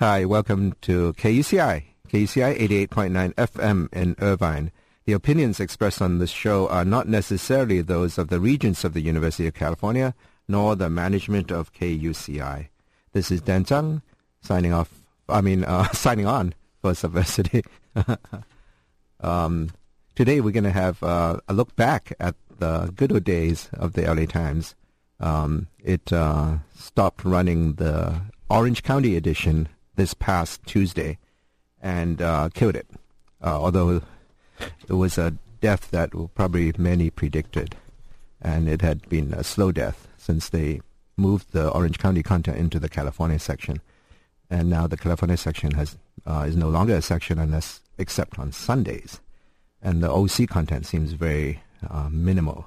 [0.00, 2.56] Hi, welcome to KUCI, KUCI
[2.88, 4.70] 88.9 FM in Irvine.
[5.06, 9.00] The opinions expressed on this show are not necessarily those of the Regents of the
[9.00, 10.14] University of California,
[10.46, 12.68] nor the management of KUCI.
[13.12, 14.02] This is Dan Tsang,
[14.40, 14.88] signing off,
[15.28, 17.66] I mean, uh, signing on for Subversity.
[19.20, 19.70] um,
[20.14, 23.94] today we're going to have uh, a look back at the good old days of
[23.94, 24.76] the LA Times.
[25.18, 29.68] Um, it uh, stopped running the Orange County edition
[29.98, 31.18] this past Tuesday
[31.82, 32.86] and uh, killed it.
[33.42, 34.00] Uh, although
[34.60, 37.76] it was a death that probably many predicted,
[38.40, 40.80] and it had been a slow death since they
[41.16, 43.80] moved the Orange County content into the California section,
[44.48, 48.52] and now the California section has uh, is no longer a section unless except on
[48.52, 49.20] Sundays,
[49.82, 52.66] and the OC content seems very uh, minimal.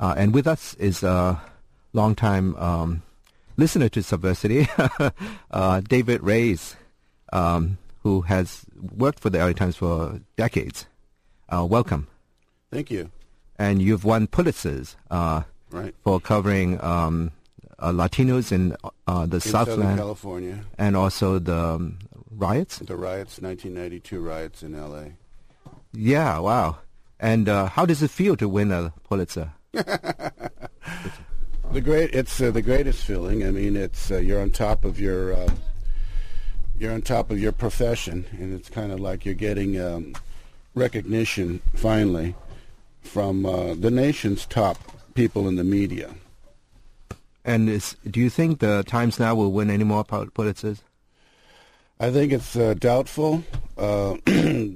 [0.00, 1.40] Uh, and with us is a
[1.92, 3.02] longtime um,
[3.56, 4.68] listener to Subversity,
[5.50, 6.76] uh, David Reyes,
[7.32, 8.64] um, who has
[8.96, 10.86] worked for the LA Times for decades.
[11.48, 12.08] Uh, welcome.
[12.70, 13.10] Thank you.
[13.58, 15.94] And you've won Pulitzers uh, right.
[16.02, 17.32] for covering um,
[17.78, 21.98] uh, Latinos in uh, the in Southland, California, and also the um,
[22.30, 22.78] riots.
[22.78, 25.12] The riots, 1992 riots in L.A.
[25.92, 26.78] Yeah, wow.
[27.20, 29.52] And uh, how does it feel to win a Pulitzer?
[31.72, 33.46] The great, it's uh, the greatest feeling.
[33.46, 35.54] I mean, it's uh, you're on top of your uh,
[36.78, 40.12] you're on top of your profession, and it's kind of like you're getting um,
[40.74, 42.34] recognition finally
[43.00, 44.76] from uh, the nation's top
[45.14, 46.14] people in the media.
[47.42, 50.82] And is, do you think the Times now will win any more Pulitzers?
[51.98, 53.44] I think it's uh, doubtful,
[53.78, 54.18] uh,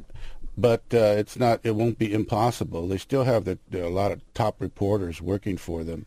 [0.57, 1.61] but it's not.
[1.63, 2.89] It won't be impossible.
[2.89, 6.07] They still have the, a lot of top reporters working for them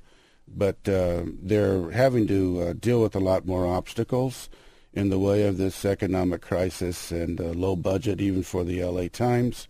[0.56, 4.50] but uh, they're having to uh, deal with a lot more obstacles
[4.94, 9.08] in the way of this economic crisis and uh, low budget even for the LA
[9.08, 9.68] Times.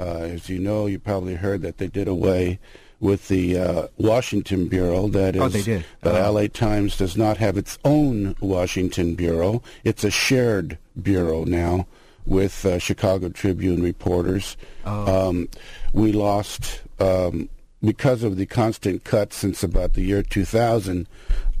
[0.00, 2.58] Uh, as you know, you probably heard that they did away
[2.98, 5.08] with the uh, Washington Bureau.
[5.08, 5.84] That is, oh, they did.
[6.00, 6.32] the uh-huh.
[6.32, 9.62] LA Times does not have its own Washington Bureau.
[9.84, 11.86] It's a shared bureau now
[12.24, 14.56] with Chicago Tribune reporters.
[14.86, 15.28] Oh.
[15.28, 15.48] Um,
[15.92, 17.48] we lost um,
[17.82, 21.06] because of the constant cuts since about the year 2000,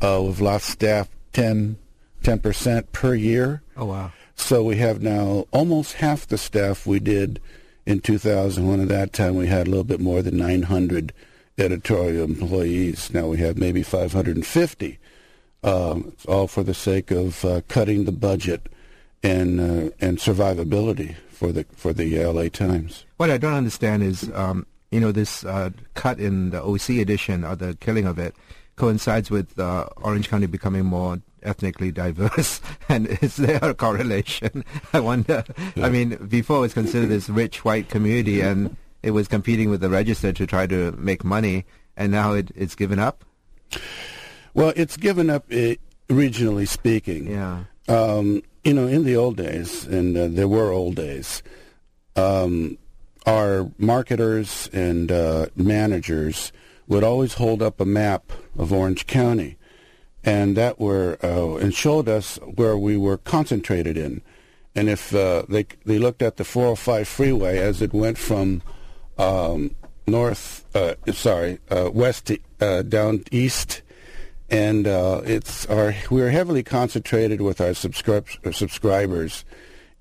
[0.00, 1.76] uh, we've lost staff 10,
[2.22, 3.62] 10% per year.
[3.76, 4.12] Oh, wow.
[4.34, 7.40] So we have now almost half the staff we did
[7.86, 8.80] in 2001.
[8.80, 11.12] At that time, we had a little bit more than 900
[11.58, 13.12] editorial employees.
[13.12, 14.98] Now we have maybe 550.
[15.64, 18.68] Um, it's all for the sake of uh, cutting the budget
[19.22, 23.04] and uh, and survivability for the for the LA Times.
[23.16, 27.44] What I don't understand is um, you know, this uh, cut in the OC edition
[27.44, 28.36] or the killing of it
[28.76, 32.60] coincides with uh, Orange County becoming more ethnically diverse.
[32.88, 34.64] and is there a correlation?
[34.92, 35.44] I wonder.
[35.74, 35.86] Yeah.
[35.86, 39.80] I mean, before it was considered this rich white community and it was competing with
[39.80, 41.64] the Register to try to make money,
[41.96, 43.24] and now it, it's given up?
[44.54, 45.74] Well, it's given up uh,
[46.08, 47.28] regionally speaking.
[47.28, 47.64] Yeah.
[47.88, 51.42] Um, you know, in the old days, and uh, there were old days,
[52.14, 52.78] um,
[53.26, 56.52] our marketers and uh, managers
[56.88, 59.56] would always hold up a map of Orange County,
[60.24, 64.22] and that were uh, and showed us where we were concentrated in.
[64.74, 68.62] And if uh, they they looked at the 405 freeway as it went from
[69.18, 69.74] um,
[70.06, 73.82] north, uh, sorry, uh, west to uh, down east,
[74.50, 79.44] and it's our we are heavily concentrated with our subscri- subscribers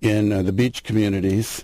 [0.02, 1.64] in the beach communities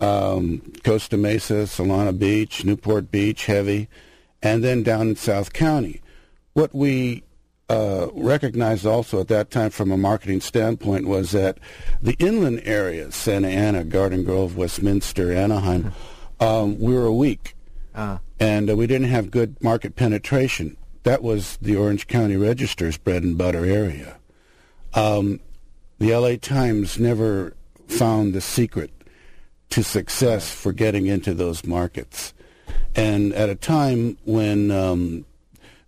[0.00, 3.88] um, Costa Mesa, Solana Beach, Newport Beach, heavy,
[4.42, 6.00] and then down in South County.
[6.54, 7.22] What we
[7.68, 11.58] uh, recognized also at that time from a marketing standpoint was that
[12.02, 15.92] the inland areas, Santa Ana, Garden Grove, Westminster, Anaheim,
[16.40, 17.54] um, we were weak.
[17.94, 18.18] Uh.
[18.40, 20.76] And uh, we didn't have good market penetration.
[21.02, 24.18] That was the Orange County Register's bread and butter area.
[24.94, 25.40] Um,
[25.98, 27.54] the LA Times never
[27.86, 28.90] found the secret
[29.70, 32.34] to success for getting into those markets.
[32.94, 35.24] And at a time when um,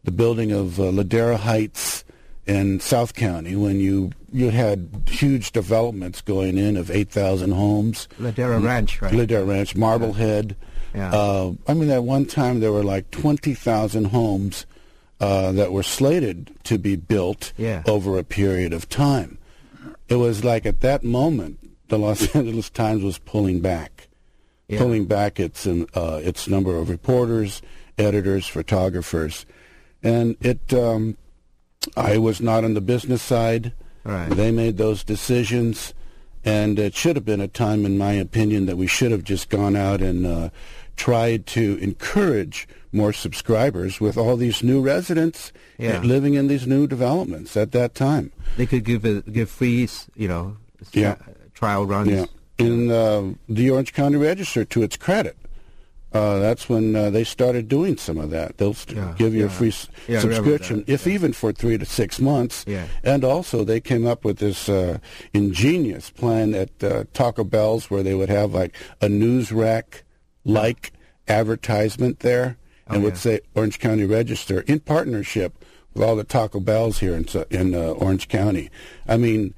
[0.05, 2.05] the building of uh, Ladera Heights
[2.47, 8.09] in South County, when you you had huge developments going in of 8,000 homes.
[8.19, 9.13] Ladera Ranch, right?
[9.13, 10.57] Ladera Ranch, Marblehead.
[10.95, 11.13] Yeah.
[11.13, 14.65] Uh, I mean, at one time there were like 20,000 homes
[15.21, 17.83] uh, that were slated to be built yeah.
[17.87, 19.39] over a period of time.
[20.09, 21.59] It was like at that moment
[21.93, 24.09] the Los Angeles Times was pulling back,
[24.67, 24.79] yeah.
[24.79, 27.61] pulling back its uh, its number of reporters,
[27.99, 29.45] editors, photographers,
[30.03, 30.73] and it.
[30.73, 31.19] Um,
[31.97, 33.73] I was not on the business side,
[34.05, 34.31] Right.
[34.31, 35.95] They made those decisions,
[36.45, 39.49] and it should have been a time, in my opinion, that we should have just
[39.49, 40.51] gone out and uh,
[40.97, 46.01] tried to encourage more subscribers with all these new residents Yeah.
[46.01, 48.33] living in these new developments at that time.
[48.57, 50.57] They could give a, give free, you know,
[50.93, 51.17] Yeah.
[51.63, 52.11] Trial runs.
[52.11, 52.25] Yeah.
[52.59, 55.37] In uh, the Orange County Register, to its credit,
[56.13, 58.59] uh, that's when uh, they started doing some of that.
[58.59, 61.15] They'll st- Yeah, give you a free s- Yeah, subscription, if yeah.
[61.15, 62.65] even for three to six months.
[62.67, 62.87] Yeah.
[63.05, 64.99] And also, they came up with this uh,
[65.33, 70.03] ingenious plan at uh, Taco Bell's where they would have like a news rack
[70.45, 70.93] like
[71.29, 72.57] advertisement there
[72.89, 73.19] Oh, and would yeah.
[73.21, 75.65] say Orange County Register in partnership
[75.95, 78.69] with all the Taco Bells here in, in uh, Orange County.
[79.07, 79.55] I mean,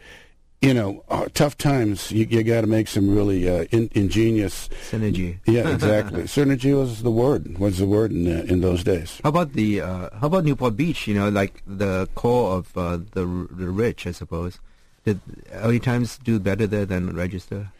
[0.64, 2.10] you know, uh, tough times.
[2.10, 4.68] You, you got to make some really uh, in, ingenious.
[4.90, 5.38] Synergy.
[5.46, 6.22] Yeah, exactly.
[6.36, 7.58] Synergy was the word.
[7.58, 9.20] Was the word in uh, in those days.
[9.22, 11.06] How about the uh, how about Newport Beach?
[11.06, 14.58] You know, like the core of uh, the the rich, I suppose.
[15.04, 15.20] Did
[15.52, 17.70] LA Times do better there than Register?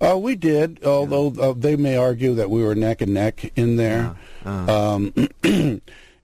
[0.00, 3.76] Uh, we did, although uh, they may argue that we were neck and neck in
[3.76, 4.16] there.
[4.44, 4.66] Yeah.
[4.66, 5.14] Um,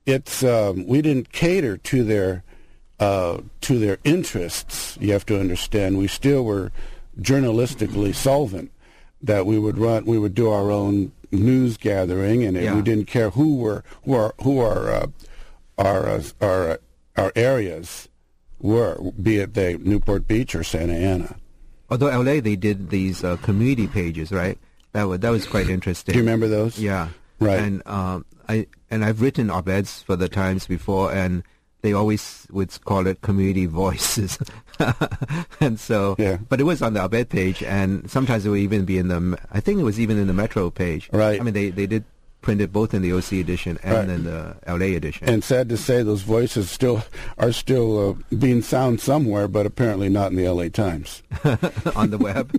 [0.06, 2.42] it's um, we didn't cater to their
[3.00, 4.96] uh, to their interests.
[5.00, 5.98] You have to understand.
[5.98, 6.70] We still were
[7.20, 8.70] journalistically solvent.
[9.22, 12.74] That we would run, we would do our own news gathering, and it- Yeah.
[12.74, 15.06] we didn't care who were who are who our uh,
[15.76, 16.76] our uh, our uh,
[17.18, 18.08] our areas
[18.60, 21.36] were, be it they Newport Beach or Santa Ana.
[21.90, 24.56] although LA they did these uh, community pages, right?
[24.92, 26.14] That was that was quite interesting.
[26.14, 26.78] Do you remember those?
[26.78, 27.08] Yeah.
[27.40, 27.58] Right.
[27.60, 31.42] And um, I and I've written op-eds for the Times before, and
[31.82, 34.38] they always would call it community voices.
[35.60, 36.38] and so, Yeah.
[36.48, 39.38] but it was on the op-ed page, and sometimes it would even be in the.
[39.52, 41.08] I think it was even in the Metro page.
[41.12, 41.40] Right.
[41.40, 42.04] I mean, they they did
[42.42, 44.08] print it both in the OC edition and Right.
[44.08, 45.28] in the LA edition.
[45.28, 47.04] And sad to say, those voices still
[47.36, 50.70] are still uh, being sound somewhere, but apparently not in the L.A.
[50.70, 51.22] Times.
[51.94, 52.50] on the web.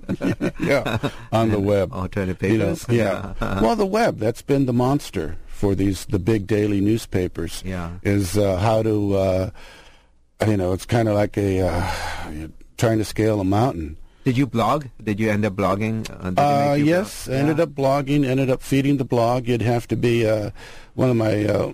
[0.59, 0.99] yeah,
[1.31, 1.91] on the web.
[1.93, 3.33] Alternative You know, yeah.
[3.59, 7.61] well, the web that's been the monster for these the big daily newspapers.
[7.63, 7.91] Yeah.
[8.01, 9.49] Is uh, how to, uh,
[10.47, 11.91] you know, it's kind of like a uh,
[12.77, 13.95] trying to scale a mountain.
[14.25, 14.85] Did you blog?
[15.03, 16.09] Did you end up blogging?
[16.09, 17.37] Uh, Uh, yes, blog?
[17.39, 17.63] ended Yeah.
[17.65, 19.49] up blogging, ended up feeding the blog.
[19.49, 20.49] It'd have to be uh,
[20.95, 21.73] one of my uh,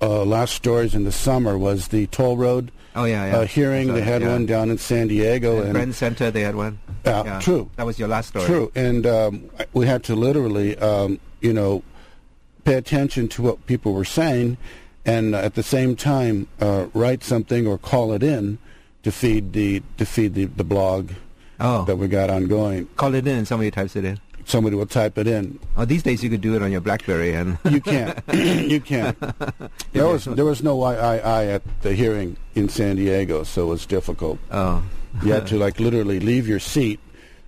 [0.00, 3.36] uh, last stories in the summer was the toll road Oh yeah, yeah.
[3.38, 3.88] uh, hearing.
[3.88, 4.30] So, they had yeah.
[4.32, 6.78] one down in San Diego, At and Brand Center, they had one.
[7.04, 7.68] Yeah, true.
[7.76, 8.46] That was your last story.
[8.46, 11.82] True, and um, we had to literally, um, you know,
[12.64, 14.56] pay attention to what people were saying,
[15.04, 18.58] and at the same time uh, write something or call it in
[19.02, 21.10] to feed the to feed the, the blog
[21.60, 22.86] Oh, that we got ongoing.
[22.96, 24.18] call it in and somebody types it in.
[24.46, 25.58] Somebody will type it in.
[25.76, 28.18] Oh, these days you could do it on your BlackBerry and You can't.
[28.34, 29.16] you can't.
[29.92, 33.62] There was there was no I, I, I at the hearing in San Diego, so
[33.66, 34.38] it was difficult.
[34.50, 34.82] oh,
[35.22, 36.98] You had to like literally leave your seat,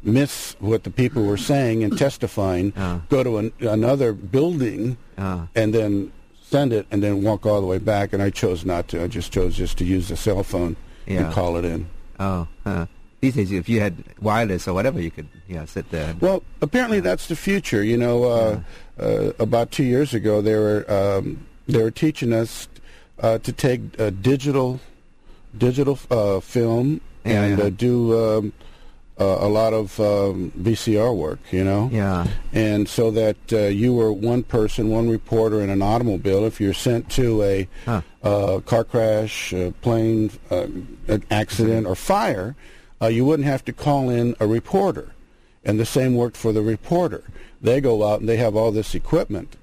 [0.06, 3.00] miss what the people were saying and testifying, Uh.
[3.08, 6.12] go to an, another building, uh, and then
[6.42, 8.12] send it, and then walk all the way back.
[8.12, 9.02] And I chose not to.
[9.02, 10.76] I just chose just to use the cell phone
[11.06, 11.24] Yeah.
[11.26, 11.88] and call it in.
[12.20, 12.46] oh.
[12.64, 12.86] Uh.
[13.22, 16.14] These days, if you had wireless or whatever, you could yeah sit there.
[16.20, 17.82] Well, apparently that's the future.
[17.82, 18.60] You know, uh,
[19.00, 22.68] uh, about two years ago, they were um, they were teaching us
[23.20, 24.80] uh, to take uh, digital
[25.56, 27.64] digital uh, film Yeah, and yeah.
[27.64, 27.94] Uh, do
[28.38, 28.52] um,
[29.18, 31.38] a lot of um, VCR work.
[31.50, 35.82] You know, yeah, and so that uh, you were one person, one reporter in an
[35.82, 36.44] automobile.
[36.44, 38.02] If you're sent to a Huh.
[38.22, 40.66] uh, car crash, uh, plane uh,
[41.08, 42.56] an accident, or fire,
[43.00, 45.12] uh, you wouldn't have to call in a reporter.
[45.64, 47.24] And the same worked for the reporter.
[47.60, 49.56] They go out and they have all this equipment,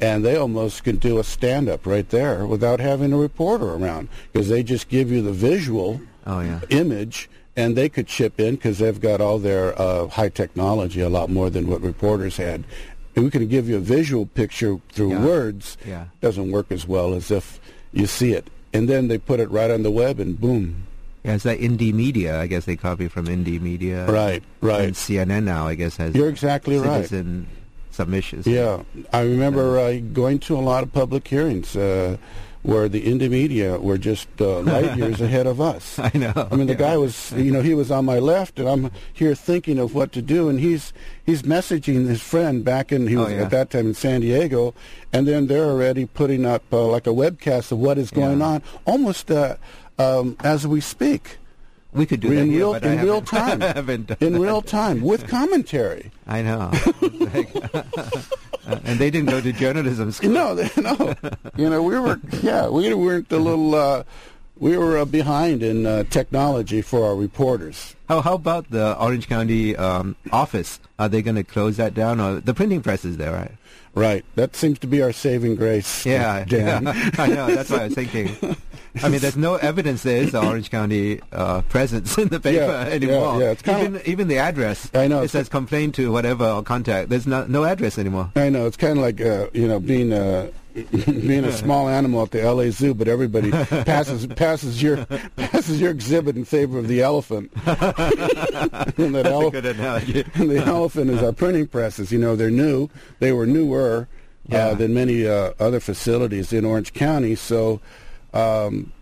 [0.00, 4.48] and they almost can do a stand-up right there without having a reporter around because
[4.48, 6.60] they just give you the visual oh yeah.
[6.70, 7.28] image
[7.60, 11.30] and they could chip in because they've got all their uh, high technology a lot
[11.30, 12.64] more than what reporters had.
[13.14, 15.24] And we can give you a visual picture through Yeah.
[15.24, 15.76] words.
[15.86, 16.04] Yeah.
[16.20, 17.60] Doesn't work as well as if
[17.92, 18.48] you see it.
[18.72, 20.86] And then they put it right on the web and boom.
[21.24, 22.40] Yeah, it's like indie media.
[22.40, 24.06] I guess they copy from indie media.
[24.06, 24.80] Right, right.
[24.84, 27.02] And CNN now, I guess, has You're exactly right.
[27.04, 27.46] citizen
[27.90, 28.46] submissions.
[28.46, 32.16] Yeah, I remember uh, going to a lot of public hearings uh,
[32.62, 35.98] where the indie media were just uh, light years ahead of us.
[35.98, 36.32] I know.
[36.50, 36.78] I mean, the yeah.
[36.78, 40.12] guy was, you know, he was on my left, and I'm here thinking of what
[40.12, 40.92] to do, and he's
[41.24, 43.42] he's messaging his friend back in he Oh, was yeah.
[43.42, 44.74] at that time in San Diego,
[45.12, 48.46] and then they're already putting up uh, like a webcast of what is going Yeah.
[48.46, 49.56] on, almost uh,
[49.98, 51.38] um, as we speak,
[51.92, 54.40] We could do that in here, real in real time, I haven't done in that.
[54.40, 56.10] real time with commentary.
[56.26, 56.70] I know.
[58.84, 60.30] and they didn't go to journalism school.
[60.30, 61.14] No, they- no.
[61.56, 64.04] you know, we were, yeah, we weren't a little, uh,
[64.58, 67.96] we were uh, behind in uh, technology for our reporters.
[68.08, 70.80] How how about the Orange County um, office?
[70.98, 73.52] Are they going to close that down, or the printing press is there, right?
[73.94, 74.24] Right.
[74.36, 76.04] That seems to be our saving grace.
[76.06, 76.84] Yeah, Dan.
[76.84, 77.10] yeah.
[77.18, 77.46] I know.
[77.54, 78.36] That's what I was thinking.
[79.02, 82.56] I mean, there's no evidence there is the Orange County uh, presence in the paper
[82.66, 83.40] Yeah, yeah, anymore.
[83.40, 84.90] yeah, kinda- even even the address.
[84.94, 87.08] I know, It says complain to whatever or contact.
[87.08, 88.32] There's no no address anymore.
[88.36, 92.22] I know it's kind of like uh, you know being a being a small animal
[92.22, 92.70] at the L.A.
[92.70, 93.50] Zoo, but everybody
[93.86, 95.04] passes passes your
[95.36, 97.50] passes your exhibit in favor of the elephant.
[97.66, 100.24] and that That's a good analogy.
[100.34, 102.12] and the elephant is our printing presses.
[102.12, 102.88] You know, they're new.
[103.18, 104.06] They were newer
[104.48, 104.68] Yeah.
[104.68, 107.34] uh, than many uh, other facilities in Orange County.
[107.34, 107.80] So
[108.32, 108.92] um,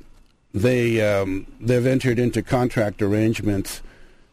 [0.54, 3.82] they um, they've entered into contract arrangements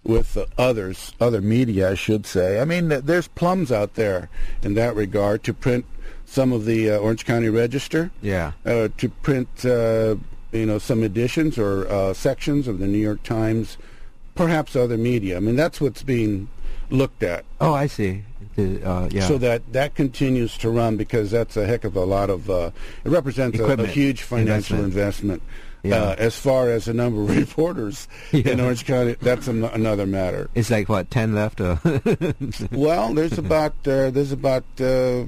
[0.03, 2.59] with others, other media, I should say.
[2.61, 4.29] I mean, there's plums out there
[4.61, 5.83] in that regard to print
[6.25, 8.51] some of the uh, Orange County Register, Yeah.
[8.65, 10.15] uh, to print uh,
[10.51, 13.77] you know some editions or uh, sections of the New York Times,
[14.35, 15.37] perhaps other media.
[15.37, 16.49] I mean, that's what's being
[16.89, 17.43] looked at.
[17.59, 18.23] Oh, I see.
[18.57, 19.27] Uh, yeah.
[19.27, 22.71] So that that continues to run because that's a heck of a lot of uh,
[23.03, 25.41] it represents a, a huge financial Investment.
[25.41, 25.43] investment.
[25.83, 25.95] Yeah.
[26.03, 30.49] Uh, as far as the number of reporters in Orange County, that's an- another matter.
[30.55, 31.79] it's like what ten left, or
[32.71, 35.25] Well, there's about uh, there's about uh,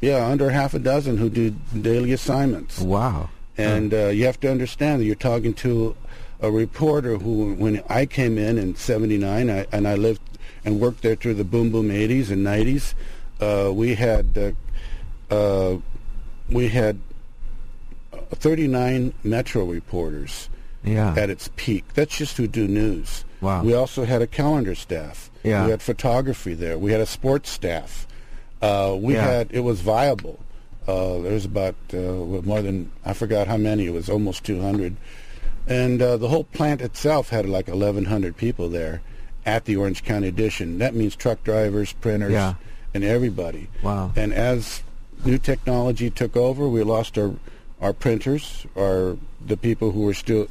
[0.00, 1.50] yeah under half a dozen who do
[1.80, 3.30] daily assignments, wow.
[3.58, 5.96] and uh, you have to understand that you're talking to
[6.40, 10.20] a reporter who, when I came in in '79, I, and I lived
[10.64, 12.94] and worked there through the boom boom '80s and '90s,
[13.40, 14.54] uh, we had
[15.30, 15.78] uh, uh,
[16.50, 16.98] we had
[18.12, 20.48] uh, 39 Metro reporters
[20.84, 21.14] Yeah.
[21.16, 21.84] at its peak.
[21.94, 23.24] That's just who do news.
[23.40, 23.62] Wow.
[23.62, 25.30] We also had a calendar staff.
[25.42, 25.64] Yeah.
[25.64, 26.78] We had photography there.
[26.78, 28.06] We had a sports staff.
[28.60, 29.24] Uh, we Yeah.
[29.26, 30.38] had it was viable.
[30.88, 31.96] Uh, there was about uh,
[32.42, 33.86] more than I forgot how many.
[33.86, 34.96] It was almost 200,
[35.68, 39.00] and uh, the whole plant itself had like 1,100 people there
[39.46, 40.78] at the Orange County edition.
[40.78, 42.54] That means truck drivers, printers, Yeah.
[42.94, 43.68] and everybody.
[43.82, 44.12] Wow.
[44.16, 44.82] And as
[45.24, 47.34] new technology took over, we lost our
[47.80, 50.48] our printers, our the people who were still.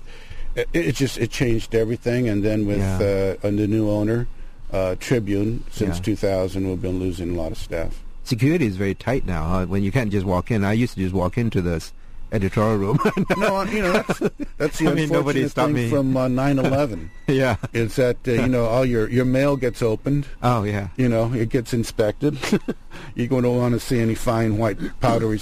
[0.55, 3.36] It, it just it changed everything, and then with Yeah.
[3.43, 4.27] uh, the new owner,
[4.74, 6.03] uh, Tribune, since Yeah.
[6.03, 8.03] 2000, we've been losing a lot of staff.
[8.24, 9.43] Security is very tight now.
[9.48, 9.65] Huh?
[9.67, 10.63] When you can't just walk in.
[10.63, 11.93] I used to just walk into this
[12.31, 13.00] editorial room.
[13.38, 14.19] no, you know that's
[14.57, 15.89] that's the I mean, unfortunate thing me.
[15.89, 17.55] from uh, 9/11 yeah.
[17.74, 20.27] is that uh, you know all your your mail gets opened.
[20.43, 20.89] Oh yeah.
[20.98, 22.38] You know, it gets inspected.
[23.15, 25.39] You're going to want to see any fine white powdery Oh, right.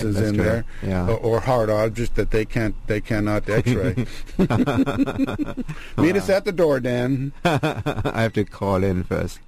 [0.00, 0.44] substances in true.
[0.44, 1.06] there, Yeah.
[1.08, 4.06] or, or hard objects that they can't they cannot X-ray.
[5.96, 7.32] Meet us at the door, Dan.
[7.44, 9.40] I have to call in first.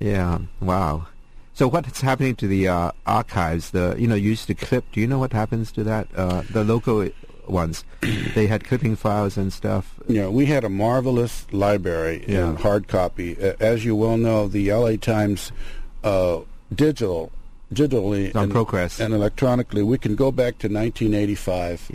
[0.00, 0.38] Yeah.
[0.60, 1.06] Wow.
[1.54, 3.70] So what's happening to the uh, archives?
[3.70, 4.84] The you know used to clip.
[4.92, 6.08] Do you know what happens to that?
[6.16, 7.08] Uh, the local
[7.46, 7.84] ones,
[8.34, 9.94] they had clipping files and stuff.
[10.08, 12.50] You know, we had a marvelous library Yeah.
[12.50, 13.36] in hard copy.
[13.40, 15.52] Uh, as you well know, the LA Times
[16.04, 16.40] uh,
[16.74, 17.30] digital,
[17.72, 19.00] digitally on and, ProQuest.
[19.00, 21.90] and electronically, we can go back to 1985,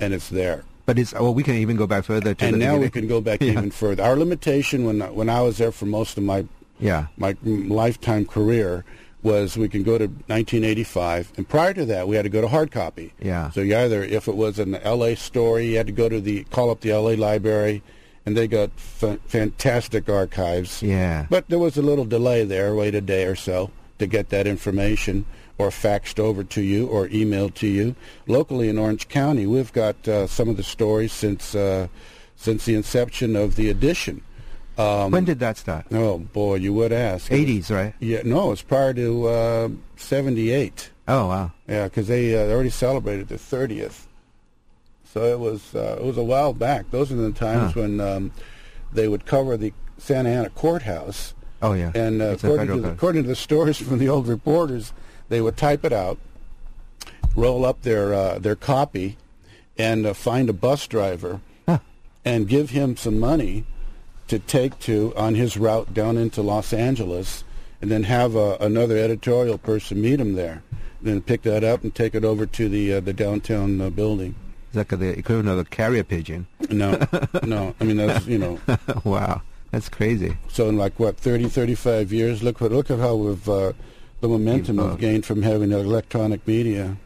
[0.00, 0.64] and it's there.
[0.84, 3.20] But it's well, we can even go back further to and now we can go
[3.20, 3.52] back Yeah.
[3.52, 4.02] even further.
[4.02, 6.44] Our limitation when when I was there for most of my
[6.80, 7.06] Yeah.
[7.16, 8.84] my lifetime career
[9.22, 12.48] was we can go to 1985, and prior to that, we had to go to
[12.48, 13.12] hard copy.
[13.20, 13.50] Yeah.
[13.50, 15.16] So you either, if it was an L.A.
[15.16, 17.16] story, you had to go to the call up the L.A.
[17.16, 17.82] library,
[18.24, 20.82] and they got fa- fantastic archives.
[20.82, 21.26] Yeah.
[21.28, 24.46] But there was a little delay there, wait a day or so to get that
[24.46, 25.26] information,
[25.58, 27.96] or faxed over to you, or emailed to you.
[28.28, 31.88] Locally in Orange County, we've got uh, some of the stories since uh,
[32.36, 34.22] since the inception of the edition.
[34.78, 35.86] Um, when did that start?
[35.90, 37.30] Oh boy, you would ask.
[37.30, 37.94] 80s, right?
[37.98, 40.90] Yeah, no, it's prior to uh, '78.
[41.08, 41.52] Oh wow.
[41.66, 44.04] Yeah, because they uh, already celebrated the 30th.
[45.12, 46.90] So it was uh, it was a while back.
[46.92, 47.80] Those are the times Huh.
[47.80, 48.32] when um,
[48.92, 51.90] they would cover the Santa Ana courthouse, Oh yeah.
[51.94, 54.92] and uh, according, to the, according to the stories from the old reporters,
[55.28, 56.18] they would type it out,
[57.34, 59.16] roll up their uh, their copy,
[59.76, 61.78] and uh, find a bus driver, Huh.
[62.24, 63.64] and give him some money
[64.28, 67.44] to take to on his route down into Los Angeles,
[67.80, 70.62] and then have uh, another editorial person meet him there,
[71.02, 74.34] then pick that up and take it over to the uh, the downtown uh, building.
[74.68, 76.46] It's like the equivalent of a carrier pigeon.
[76.70, 76.98] No,
[77.42, 78.60] no, I mean that's you know.
[79.04, 79.42] wow.
[79.70, 80.36] That's crazy.
[80.48, 83.72] So in like what 30, 35 years, look what look at how we've uh,
[84.20, 86.96] the momentum uh, we've gained from having electronic media.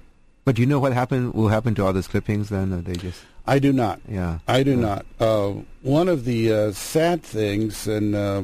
[0.44, 1.34] But do you know what happened?
[1.34, 2.82] Will happen to all those clippings then?
[2.84, 4.00] They just I do not.
[4.08, 4.38] yeah.
[4.48, 4.76] I do Yeah.
[4.76, 5.06] not.
[5.20, 8.42] Uh, one of the uh, sad things, and uh,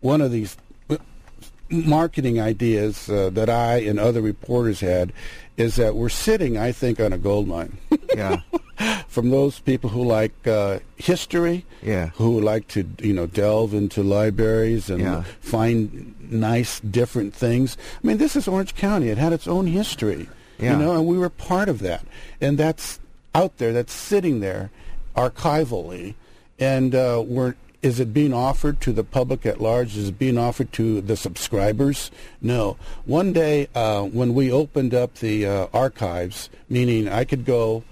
[0.00, 0.56] one of these,
[1.68, 5.12] marketing ideas uh, that I and other reporters had
[5.56, 7.76] is that we're sitting, I think, on a gold mine.
[8.14, 8.40] Yeah.
[9.08, 12.10] From those people who like uh, history, Yeah.
[12.14, 15.24] who like to you know delve into libraries and Yeah.
[15.40, 17.76] find nice different things.
[18.02, 19.08] I mean, this is Orange County.
[19.08, 20.72] It had its own history, Yeah.
[20.72, 22.04] you know, and we were part of that.
[22.40, 22.98] And that's
[23.34, 23.72] out there.
[23.72, 24.70] That's sitting there,
[25.16, 26.14] archivally,
[26.58, 27.54] and uh, we're.
[27.82, 29.96] Is it being offered to the public at large?
[29.96, 32.10] Is it being offered to the subscribers?
[32.40, 32.78] No.
[33.04, 37.84] One day, uh, when we opened up the uh, archives, meaning I could go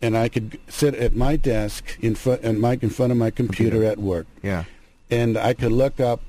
[0.00, 3.30] and I could sit at my desk in front and Mike in front of my
[3.30, 3.92] computer, Computer.
[3.92, 4.64] at work, Yeah.
[5.10, 6.22] and I could look up.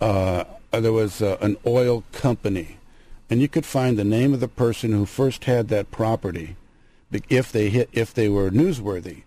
[0.00, 2.76] Uh, there was uh, an oil company,
[3.32, 6.54] and you could find the name of the person who first had that property,
[7.30, 9.22] if they hit if they were newsworthy,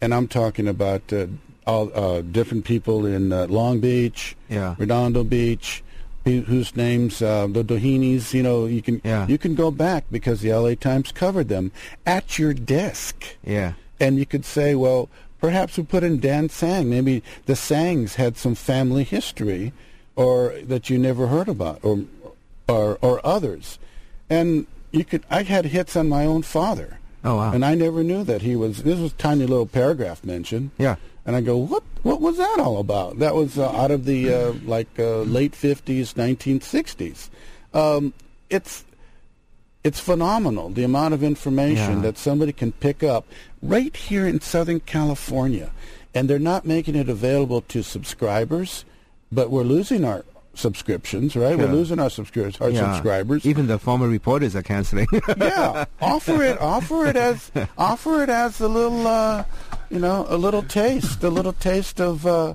[0.00, 1.26] and I'm talking about uh,
[1.66, 4.76] all uh, different people in uh, Long Beach, Yeah.
[4.78, 5.82] Redondo Beach,
[6.24, 8.32] whose names uh, the Dohenys.
[8.32, 9.26] You know, you can Yeah.
[9.26, 10.76] you can go back because the L.A.
[10.76, 11.72] Times covered them
[12.06, 13.72] at your desk, Yeah.
[13.98, 15.08] and you could say, well,
[15.40, 16.88] perhaps we put in Dan Tsang.
[16.88, 19.72] Maybe the Tsangs had some family history,
[20.14, 22.04] or that you never heard about, or
[22.68, 23.78] or or others,
[24.28, 25.24] and you could.
[25.30, 26.98] I had hits on my own father.
[27.24, 27.52] Oh, wow.
[27.52, 28.84] And I never knew that he was.
[28.84, 30.70] This was a tiny little paragraph mention.
[30.78, 30.96] Yeah.
[31.26, 31.82] And I go, what?
[32.02, 33.18] What was that all about?
[33.18, 37.28] That was uh, out of the uh, like uh, late fifties, nineteen sixties.
[37.74, 38.14] Um,
[38.48, 38.84] it's
[39.84, 42.02] it's phenomenal the amount of information Yeah.
[42.02, 43.26] that somebody can pick up
[43.62, 45.70] right here in Southern California,
[46.14, 48.84] and they're not making it available to subscribers,
[49.30, 50.24] but we're losing our
[50.58, 51.56] subscriptions, right?
[51.56, 52.92] We're losing our subscribers, our yeah.
[52.92, 55.06] subscribers Even the former reporters are canceling.
[55.38, 59.44] yeah, offer it, offer it as, offer it as a little, uh,
[59.90, 62.54] you know, a little taste, a little taste of, uh,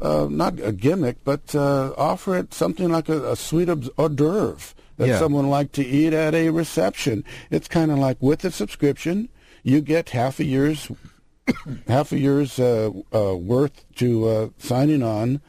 [0.00, 4.74] uh, not a gimmick, but uh, offer it something like a, a sweet hors d'oeuvre
[4.96, 5.18] that Yeah.
[5.18, 7.24] someone like to eat at a reception.
[7.50, 9.28] It's kind of like with the subscription,
[9.62, 10.90] you get half a year's,
[11.88, 15.40] half a year's uh, uh, worth to uh, signing on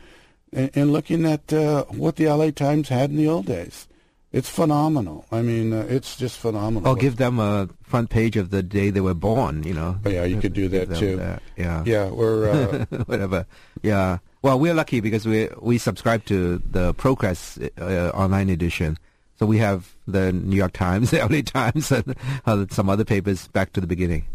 [0.54, 3.88] and, and looking at uh, what the LA Times had in the old days.
[4.32, 5.26] It's phenomenal.
[5.32, 6.88] I mean, uh, it's just phenomenal.
[6.88, 9.98] I'll give them a front page of the day they were born, you know.
[10.06, 11.18] Oh, yeah, you could do that too.
[11.18, 11.84] that, Yeah.
[11.84, 13.48] Yeah, we're uh, Whatever.
[13.82, 14.20] Yeah.
[14.44, 18.98] Well, we're lucky because we we subscribe to the ProQuest uh, online edition.
[19.40, 21.92] So we have the New York Times, the LA Times,
[22.46, 24.26] and some other papers back to the beginning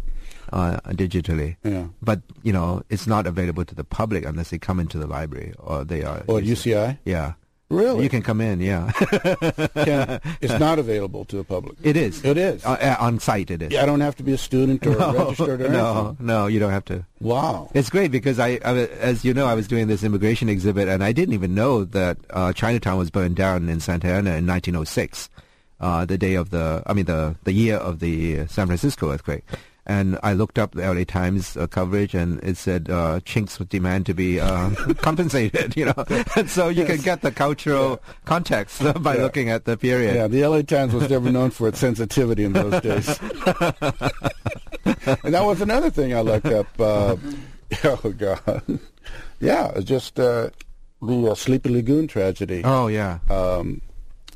[0.54, 1.56] uh, digitally.
[1.64, 1.86] yeah.
[2.00, 5.52] But, you know, it's not available to the public unless they come into the library
[5.58, 6.22] or they are.
[6.28, 6.98] Or at UCI?
[7.04, 7.34] Yeah.
[7.70, 8.04] Really?
[8.04, 8.92] You can come in, yeah.
[8.92, 11.74] Can- it's not available to the public.
[11.82, 12.22] it is.
[12.24, 12.64] It is.
[12.64, 13.72] Uh, uh, on site it is.
[13.72, 16.26] Yeah, I don't have to be a student or registered or no, anything.
[16.26, 17.04] no, you don't have to.
[17.20, 17.70] Wow.
[17.74, 21.02] It's great because I, I, as you know, I was doing this immigration exhibit, and
[21.02, 25.30] I didn't even know that uh, Chinatown was burned down in Santa Ana in 1906,
[25.80, 29.42] uh, the day of the, I mean, the the year of the San Francisco earthquake.
[29.86, 33.68] And I looked up the LA Times uh, coverage, and it said uh, Chinks would
[33.68, 35.76] demand to be uh, compensated.
[35.76, 36.04] You know,
[36.36, 39.22] and so you can get the cultural context by Yeah.
[39.22, 40.14] looking at the period.
[40.14, 43.08] Yeah, the LA Times was never known for its sensitivity in those days.
[44.84, 46.66] and that was another thing I looked up.
[46.80, 47.16] Uh,
[47.84, 48.78] oh, God.
[49.40, 50.48] Yeah, just uh,
[51.02, 52.62] the uh, Sleepy Lagoon tragedy.
[52.64, 53.82] Oh yeah, Um,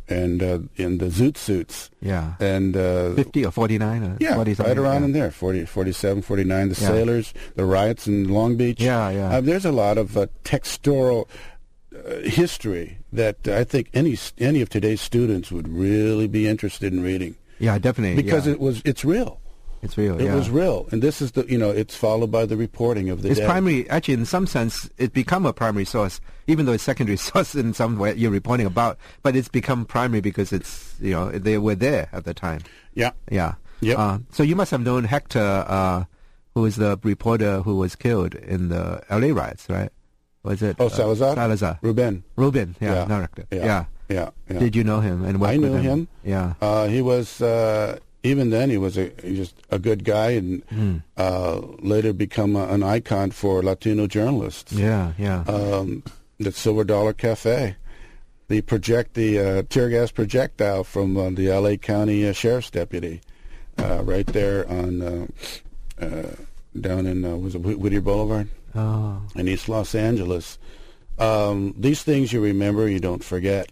[0.08, 1.90] and uh, in the Zoot suits.
[2.00, 2.34] yeah.
[2.40, 5.04] And uh, 50 or 49 or Yeah, 40 right around yeah.
[5.06, 6.88] in there, 40, 47, 49, the Yeah.
[6.88, 8.80] sailors, the riots in Long Beach.
[8.80, 9.28] Yeah, yeah.
[9.36, 11.28] Uh, there's a lot of uh, textural
[11.94, 17.02] uh, history that I think any any of today's students would really be interested in
[17.02, 18.22] reading Yeah, definitely.
[18.22, 18.52] because yeah.
[18.54, 19.40] it was it's real.
[19.82, 20.18] It's real.
[20.20, 20.34] It yeah.
[20.34, 23.30] was real, and this is the you know it's followed by the reporting of the
[23.30, 23.46] It's day.
[23.46, 23.88] primary.
[23.90, 27.74] Actually, in some sense, it become a primary source, even though it's secondary source in
[27.74, 28.98] some way you're reporting about.
[29.22, 32.60] But it's become primary because it's you know they were there at the time.
[32.94, 33.54] Yeah, Yeah.
[33.80, 33.98] Yep.
[33.98, 36.04] Uh, so you must have known Hector, uh,
[36.54, 39.30] who was the reporter who was killed in the L.A.
[39.30, 39.90] riots, right?
[40.42, 40.76] Was it?
[40.80, 41.34] Oh, uh, Salazar?
[41.36, 41.78] Salazar.
[41.82, 42.24] Ruben.
[42.34, 42.74] Ruben.
[42.80, 42.94] Yeah.
[42.94, 43.04] Yeah.
[43.06, 43.64] No, Yeah.
[43.64, 43.84] yeah.
[44.08, 44.58] Yeah, yeah.
[44.58, 46.08] Did you know him and work I with knew him.
[46.24, 46.54] Yeah.
[46.62, 50.96] Uh, he was uh, even then he was a just a good guy, and Hmm.
[51.16, 54.72] uh, later become a, an icon for Latino journalists.
[54.72, 55.12] Yeah.
[55.18, 55.42] Yeah.
[55.42, 56.02] um,
[56.38, 57.76] the Silver Dollar Cafe.
[58.48, 61.76] The project, the uh, tear gas projectile from uh, the L.A.
[61.76, 63.20] County uh, Sheriff's deputy,
[63.76, 65.26] uh, right there on uh,
[66.00, 66.31] uh,
[66.81, 69.20] down in uh, was it Whittier Boulevard oh.
[69.35, 70.59] in East Los Angeles.
[71.18, 73.70] Um, these things you remember, you don't forget.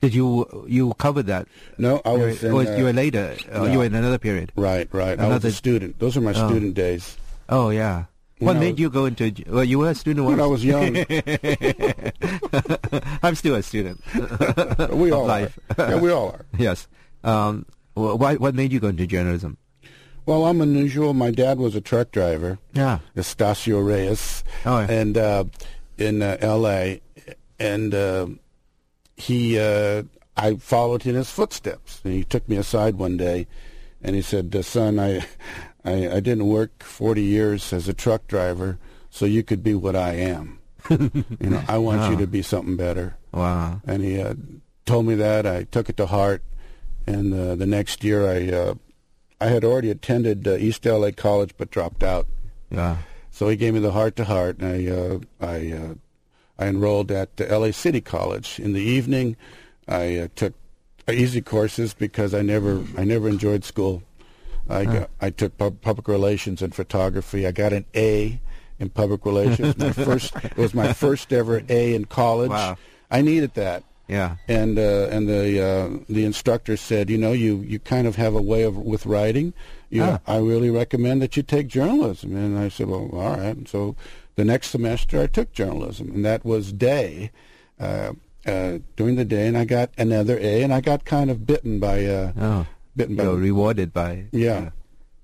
[0.00, 1.46] Did you you covered that?
[1.76, 3.36] No, I was in, uh, you were later.
[3.52, 3.64] Uh, no.
[3.72, 4.52] You were in another period.
[4.56, 5.18] right, right.
[5.20, 5.98] I was a student.
[5.98, 6.48] Those are my Oh.
[6.48, 7.16] student days.
[7.48, 8.04] Oh yeah.
[8.38, 9.32] What when I made was- you go into?
[9.48, 10.96] Well, you were a student when I was young.
[13.22, 14.00] I'm still a student.
[14.90, 15.58] we all life.
[15.78, 15.90] are.
[15.90, 16.46] Yeah, we all are.
[16.56, 16.88] yes.
[17.22, 19.58] Um, wh- why, what made you go into journalism?
[20.26, 21.12] Well, I'm unusual.
[21.12, 23.00] My dad was a truck driver, Yeah.
[23.16, 24.90] Estacio Reyes, Oh, yeah.
[24.90, 25.44] and uh,
[25.98, 27.00] in uh, L.A.
[27.58, 28.26] And uh,
[29.20, 30.04] he, uh,
[30.36, 32.00] I followed in his footsteps.
[32.04, 33.46] And he took me aside one day,
[34.02, 35.26] and he said, uh, "Son, I,
[35.84, 38.78] I, I didn't work 40 years as a truck driver,
[39.10, 40.58] so you could be what I am.
[40.90, 43.80] you know, I want you to be something better." Wow.
[43.86, 44.34] and he uh,
[44.86, 45.46] told me that.
[45.46, 46.42] I took it to heart,
[47.06, 48.74] and uh, the next year I uh,
[49.40, 52.26] I had already attended uh, East LA College but dropped out.
[52.70, 52.96] Yeah.
[53.30, 55.94] So he gave me the heart to heart, and I uh, I uh,
[56.60, 58.60] I enrolled at the LA City College.
[58.60, 59.36] In the evening,
[59.88, 60.54] I uh, took
[61.10, 64.02] easy courses because I never I never enjoyed school.
[64.68, 67.44] I got, I took pub- public relations and photography.
[67.46, 68.38] I got an A
[68.78, 69.76] in public relations.
[69.78, 72.50] My first it was my first ever A in college.
[72.50, 72.76] Wow.
[73.10, 74.36] I needed that Yeah.
[74.46, 78.34] and uh, and the uh, the instructor said, you know, you, you kind of have
[78.36, 79.54] a way of with writing.
[79.88, 80.20] You, Ah.
[80.28, 82.36] I really recommend that you take journalism.
[82.36, 83.56] And I said, well, all right.
[83.56, 83.96] And so
[84.40, 87.30] the next semester I took journalism, and that was day.
[87.78, 88.12] Uh,
[88.46, 91.78] uh, during the day, and I got another A, and I got kind of bitten
[91.78, 92.66] by uh, Oh.
[92.96, 94.58] bitten by You're rewarded by Yeah.
[94.58, 94.70] uh,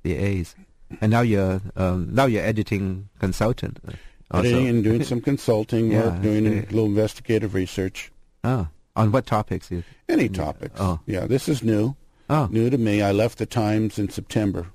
[0.02, 0.54] the A's,
[1.00, 3.78] and now you're um, now you're editing consultant.
[3.88, 3.92] uh,
[4.30, 4.48] Also.
[4.48, 8.12] editing and doing some consulting Yeah, work, doing a little investigative research.
[8.44, 9.70] Oh, on what topics?
[9.70, 10.78] You, Any topics.
[10.78, 11.00] Oh.
[11.06, 11.96] Yeah, this is new.
[12.28, 13.00] oh, New to me.
[13.00, 14.66] I left the Times in September.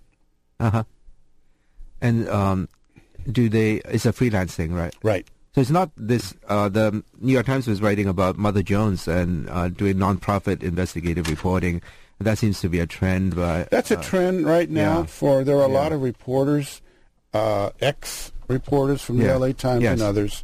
[0.59, 0.83] uh huh.
[2.01, 2.69] And um,
[3.29, 3.75] do they?
[3.85, 4.95] It's a freelance thing, right?
[5.03, 5.27] Right.
[5.53, 6.33] So it's not this.
[6.47, 11.29] Uh, the New York Times was writing about Mother Jones and uh, doing nonprofit investigative
[11.29, 11.81] reporting.
[12.19, 14.99] That seems to be a trend, but That's a uh, trend right now.
[14.99, 15.05] yeah.
[15.05, 15.79] For there are a Yeah.
[15.79, 16.81] lot of reporters,
[17.33, 19.27] uh, ex reporters from Yeah.
[19.27, 19.53] the L.A.
[19.53, 19.93] Times Yes.
[19.93, 20.43] and others,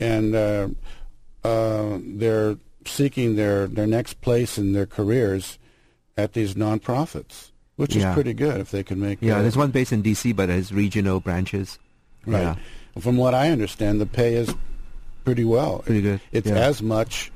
[0.00, 0.68] and uh,
[1.44, 5.58] uh, they're seeking their their next place in their careers
[6.16, 8.10] at these nonprofits, which Yeah.
[8.10, 9.18] is pretty good if they can make.
[9.22, 11.78] Yeah, there's one based in D.C., but it has regional branches.
[12.26, 12.42] Right.
[12.42, 12.56] Yeah,
[13.00, 14.54] From what I understand, the pay is
[15.24, 15.80] pretty well.
[15.80, 16.20] pretty good.
[16.32, 16.56] It's yeah.
[16.56, 17.30] as much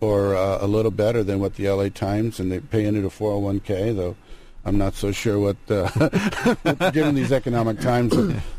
[0.00, 3.08] or uh, a little better than what the LA Times, and they pay into the
[3.08, 4.16] 401k, though
[4.64, 8.14] I'm not so sure what, uh, given these economic times,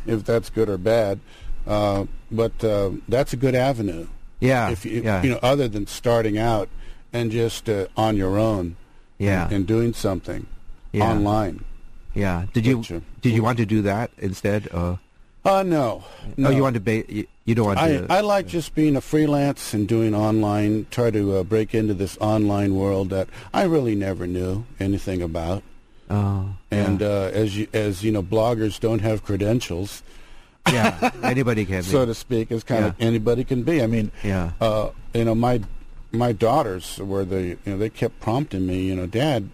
[0.06, 1.20] if that's good or bad.
[1.66, 4.06] Uh, but uh, that's a good avenue.
[4.40, 6.68] yeah, if you, yeah, you know, other than starting out
[7.12, 8.76] and just uh, on your own
[9.18, 10.46] yeah, and, and doing something
[10.92, 11.64] yeah, online.
[12.14, 12.46] yeah.
[12.52, 14.98] Did you uh, did you want to do that instead, or
[15.44, 16.04] Uh, no.
[16.36, 16.48] no.
[16.48, 18.06] oh, you want to ba- you, you don't want I, to?
[18.10, 22.18] I like just being a freelance and doing online, try to uh, break into this
[22.18, 25.62] online world that I really never knew anything about.
[26.10, 27.06] oh, And yeah.
[27.06, 30.02] uh, as you, as you know, bloggers don't have credentials,
[30.70, 31.82] yeah, anybody can.
[31.84, 33.82] so to speak, as kind of anybody can be.
[33.82, 35.62] I mean, Yeah, uh, you know, my
[36.12, 39.48] my daughters were the you know they kept prompting me, you know, Dad,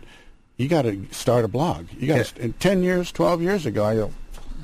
[0.56, 1.86] you got to start a blog.
[1.96, 2.16] You got.
[2.36, 2.42] Yeah.
[2.46, 4.12] In ten years, twelve years ago, I go,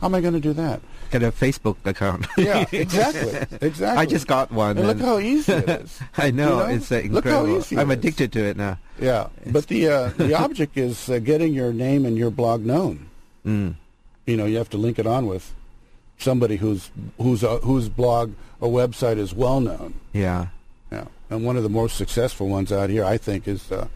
[0.01, 0.81] how am I going to do that?
[1.13, 2.27] Get a Facebook account.
[2.39, 3.99] Yeah, exactly, exactly.
[4.03, 4.79] I just got one.
[4.79, 6.01] And look how easy it is.
[6.17, 6.75] I know, You know?
[6.75, 7.59] it's uh, Look how incredible.
[7.59, 7.99] easy I'm it is.
[7.99, 8.79] addicted to it now.
[8.99, 13.07] Yeah, but the uh, the object is uh, getting your name and your blog known.
[13.47, 13.75] Mm.
[14.27, 15.53] You know, you have to link it on with
[16.19, 19.95] somebody whose whose uh, whose blog or website is well known.
[20.13, 20.47] Yeah,
[20.91, 23.89] Yeah, and one of the most successful ones out here, I think, is uh,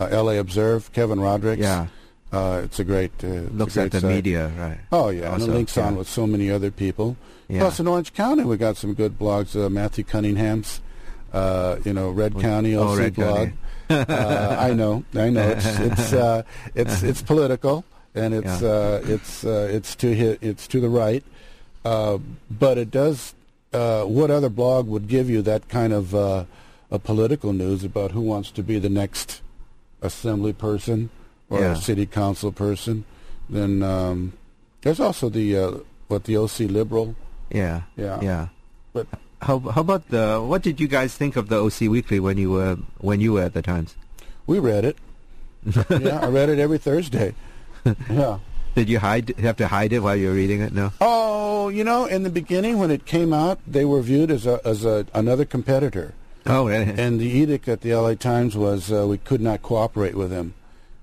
[0.00, 0.38] uh, L.A.
[0.38, 0.92] Observed.
[0.92, 1.60] Kevin Roderick.
[1.60, 1.86] yeah.
[2.34, 3.12] Uh, it's a great.
[3.22, 4.10] Uh, Looks at the site.
[4.10, 4.78] media, right?
[4.92, 5.86] Oh yeah, and it links yeah.
[5.86, 7.16] on with so many other people.
[7.48, 7.60] Yeah.
[7.60, 9.54] Plus, in Orange County, we got some good blogs.
[9.54, 10.80] Uh, Matthew Cunningham's,
[11.32, 13.36] uh, you know, Red County Oh, OC Red blog.
[13.88, 14.12] County.
[14.12, 15.48] uh, I know, I know.
[15.48, 16.42] It's it's uh,
[16.74, 18.68] it's it's political and it's Yeah.
[18.68, 21.22] uh, it's uh, it's to hit, it's to the right,
[21.84, 22.18] uh,
[22.50, 23.34] but it does.
[23.72, 26.44] Uh, what other blog would give you that kind of uh,
[26.92, 29.42] a political news about who wants to be the next
[30.00, 31.10] assembly person
[31.54, 31.72] or Yeah.
[31.72, 33.04] a city council person?
[33.48, 34.32] Then um,
[34.82, 35.70] there's also the uh,
[36.08, 37.14] what the OC liberal.
[37.50, 38.20] Yeah, Yeah.
[38.22, 38.48] yeah.
[38.92, 39.06] But
[39.44, 40.40] How how about the?
[40.40, 43.42] What did you guys think of the OC Weekly when you were when you were
[43.44, 43.94] at the Times?
[44.46, 44.96] we read it.
[45.88, 47.34] yeah, I read it every Thursday.
[48.10, 48.38] Yeah.
[48.74, 50.72] Did you hide have to hide it while you were reading it?
[50.72, 50.90] No.
[51.00, 54.58] Oh, you know, in the beginning when it came out, they were viewed as a
[54.64, 56.12] as a another competitor,
[56.46, 56.90] Oh, really?
[56.96, 58.16] and the edict at the L.A.
[58.16, 60.54] Times was uh, we could not cooperate with them,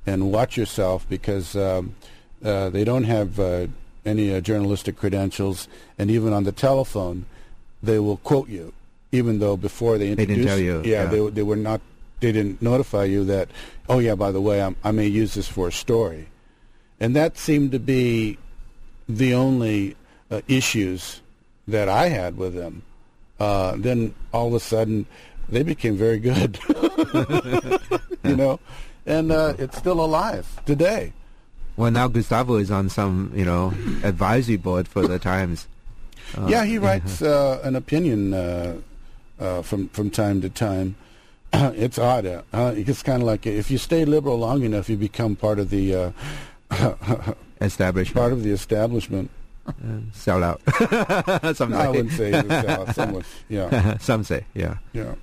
[0.05, 1.95] and watch yourself because um,
[2.43, 3.67] uh, they don't have uh,
[4.05, 7.25] any uh, journalistic credentials, and even on the telephone,
[7.83, 8.73] they will quote you,
[9.11, 11.05] even though before they They didn't introduced, tell you, yeah, yeah.
[11.05, 11.81] they they were not,
[12.19, 13.49] they didn't notify you that,
[13.89, 16.27] oh yeah, by the way, I'm, I may use this for a story,
[16.99, 18.37] and that seemed to be
[19.07, 19.95] the only
[20.29, 21.21] uh, issues
[21.67, 22.83] that I had with them,
[23.39, 25.05] uh, then all of a sudden
[25.49, 26.59] they became very good.
[28.23, 28.59] you know,
[29.05, 31.13] and uh, it's still alive today.
[31.77, 35.67] Well, now Gustavo is on some, you know, advisory board for the Times.
[36.37, 38.75] Uh, yeah, he writes uh, an opinion uh,
[39.39, 40.95] uh, from from time to time.
[41.53, 42.25] it's odd.
[42.25, 42.43] Uh,
[42.75, 46.13] it's kind of like if you stay liberal long enough, you become part of the
[47.61, 48.15] establishment.
[48.15, 49.31] Part of the establishment.
[50.13, 50.61] sell out.
[51.55, 52.95] Some no, I wouldn't say sell out.
[52.95, 53.97] Some would, yeah.
[53.97, 54.77] Some say, yeah.
[54.93, 55.15] Yeah.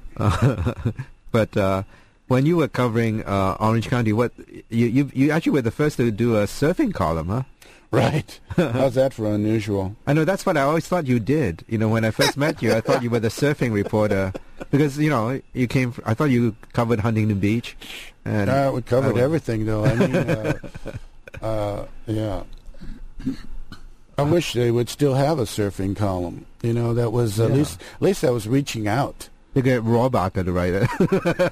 [1.31, 1.85] but
[2.29, 4.33] when you were covering uh, Orange County, what
[4.69, 7.43] you, you you actually were the first to do a surfing column, huh?
[7.91, 8.39] Right.
[8.57, 9.97] How's that for unusual?
[10.07, 11.65] I know that's what I always thought you did.
[11.69, 14.33] You know, when I first met you, I thought you were the surfing reporter
[14.71, 15.93] because you know you came.
[15.93, 17.77] From, I thought you covered Huntington Beach.
[18.25, 19.87] And uh, we covered everything, though.
[19.87, 20.59] I mean, uh,
[21.43, 22.43] uh, yeah.
[24.19, 26.45] I wish they would still have a surfing column.
[26.61, 29.31] You know, that was at least at least that was reaching out.
[29.59, 30.89] You get Rohrabacher to write it.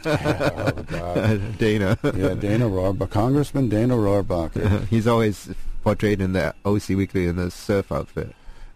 [0.06, 1.58] oh, God.
[1.58, 1.98] Dana.
[2.04, 3.10] yeah, Dana Rohrabacher.
[3.10, 4.86] Congressman Dana Rohrabacher.
[4.90, 5.48] He's always
[5.82, 8.32] portrayed in the OC Weekly in the surf outfit.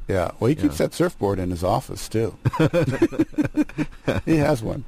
[0.08, 0.86] Yeah, well, he keeps yeah.
[0.86, 2.36] that surfboard in his office, too.
[4.24, 4.84] he has one.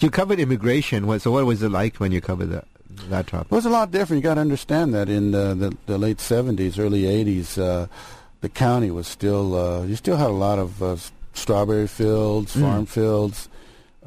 [0.00, 1.18] You covered immigration.
[1.18, 2.66] So what was it like when you covered that?
[3.08, 3.50] That topic?
[3.50, 4.22] It was a lot different.
[4.22, 7.86] You got to understand that in the, the, the, late 70s, early 80s, uh,
[8.42, 10.96] the county was still, uh, you still had a lot of uh,
[11.32, 12.60] strawberry fields, mm.
[12.60, 13.48] farm fields,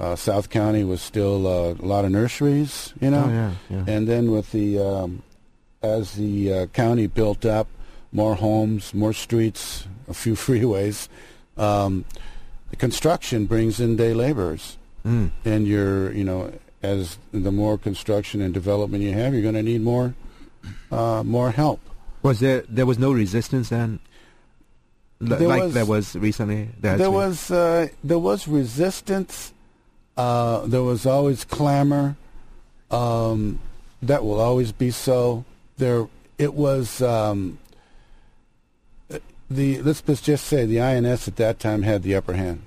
[0.02, 3.26] uh, South County was still uh, a lot of nurseries, you know.
[3.26, 3.84] Oh, yeah, yeah.
[3.88, 5.22] And then with the um,
[5.84, 7.68] as the uh, county built up,
[8.12, 11.08] more homes, more streets, a few freeways.
[11.56, 12.06] Um,
[12.72, 15.30] the construction brings in day laborers, mm.
[15.46, 19.62] and you're you know as the more construction and development you have, you're going to
[19.62, 20.16] need more
[20.92, 21.80] uh, more help.
[22.24, 24.00] Was there there was no resistance then?
[25.22, 26.70] L- there like was, there was recently.
[26.80, 29.54] There was uh, there was resistance
[30.18, 32.16] uh, there was always clamor.
[32.90, 33.60] Um,
[34.02, 35.46] that will always be so.
[35.78, 37.60] There, it was um,
[39.50, 39.82] the.
[39.82, 42.64] Let's just say the INS at that time had the upper hand.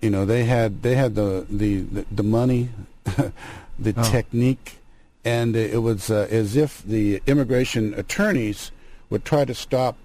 [0.00, 2.68] You know, they had they had the the the, the money,
[3.04, 4.10] the oh.
[4.10, 4.78] technique,
[5.24, 8.72] and it was uh, as if the immigration attorneys
[9.08, 9.96] would try to stop.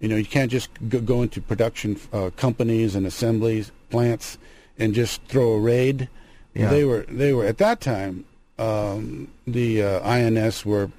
[0.00, 4.38] You know, you can't just go, go into production uh, companies and assemblies plants
[4.80, 6.08] and just throw a raid.
[6.54, 6.70] Yeah.
[6.70, 8.24] They were they were at that time
[8.60, 10.90] um, the uh, INS were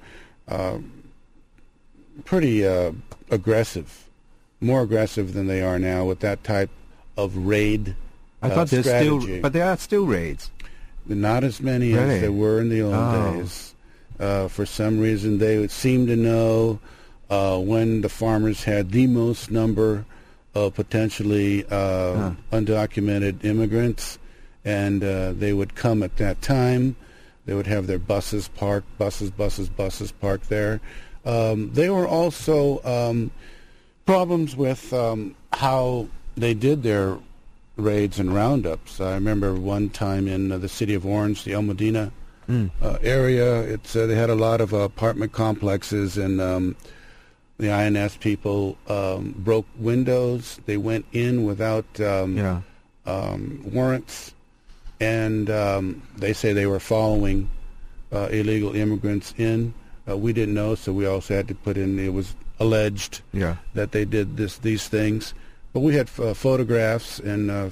[0.48, 0.78] uh,
[2.24, 2.92] pretty uh,
[3.30, 4.08] aggressive,
[4.60, 6.70] more aggressive than they are now with that type
[7.16, 7.94] of raid.
[8.42, 10.50] I thought there's still, but there are still raids.
[11.06, 12.16] Not as many really?
[12.16, 13.32] as there were in the old oh.
[13.34, 13.74] days.
[14.18, 16.80] Uh, for some reason, they would seem to know
[17.30, 20.04] uh, when the farmers had the most number
[20.54, 22.32] of potentially uh, huh.
[22.52, 24.18] undocumented immigrants,
[24.64, 26.96] and uh, they would come at that time.
[27.46, 30.80] They would have their buses parked, buses, buses, buses parked there.
[31.24, 33.30] Um, they were also um,
[34.06, 37.18] problems with um, how they did their
[37.76, 39.00] raids and roundups.
[39.00, 42.12] I remember one time in uh, the city of Orange, the El Modena
[42.48, 42.70] mm.
[43.02, 43.62] area.
[43.62, 46.76] It's uh, they had a lot of apartment complexes and um,
[47.62, 50.58] the INS people um, broke windows.
[50.66, 52.60] They went in without um, yeah.
[53.06, 54.34] um, warrants,
[55.00, 57.48] and um, they say they were following
[58.12, 59.72] uh, illegal immigrants in.
[60.08, 62.00] Uh, we didn't know, so we also had to put in.
[62.00, 63.56] It was alleged yeah.
[63.74, 65.32] that they did this these things,
[65.72, 67.70] but we had uh, photographs and uh,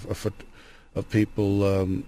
[0.95, 2.05] of people um,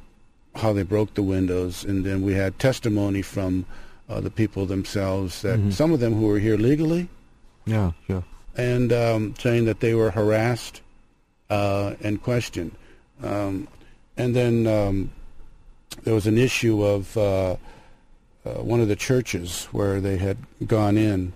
[0.55, 3.67] how they broke the windows, and then we had testimony from
[4.09, 5.71] uh, the people themselves that mm-hmm.
[5.71, 7.09] some of them who were here legally
[7.65, 8.23] yeah, yeah.
[8.57, 10.83] And um, saying that they were harassed
[11.49, 12.73] uh, and questioned.
[13.23, 13.69] Um,
[14.17, 15.11] and then um,
[16.05, 17.57] there was an issue of uh,
[18.45, 21.33] uh, one of the churches where they had gone in,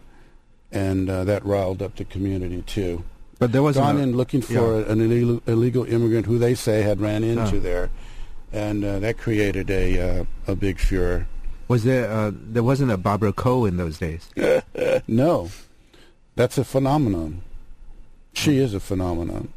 [0.73, 3.05] and uh, that riled up the community too.
[3.39, 4.91] But there was gone in looking for yeah.
[4.91, 7.91] an illegal, illegal, immigrant who they say had ran into there,
[8.53, 11.27] and uh, that created a uh, a big furor.
[11.69, 14.31] Was there there wasn't a Barbara Coe in those days?
[15.09, 15.51] no,
[16.37, 17.43] that's a phenomenon.
[18.35, 19.53] She is a phenomenon.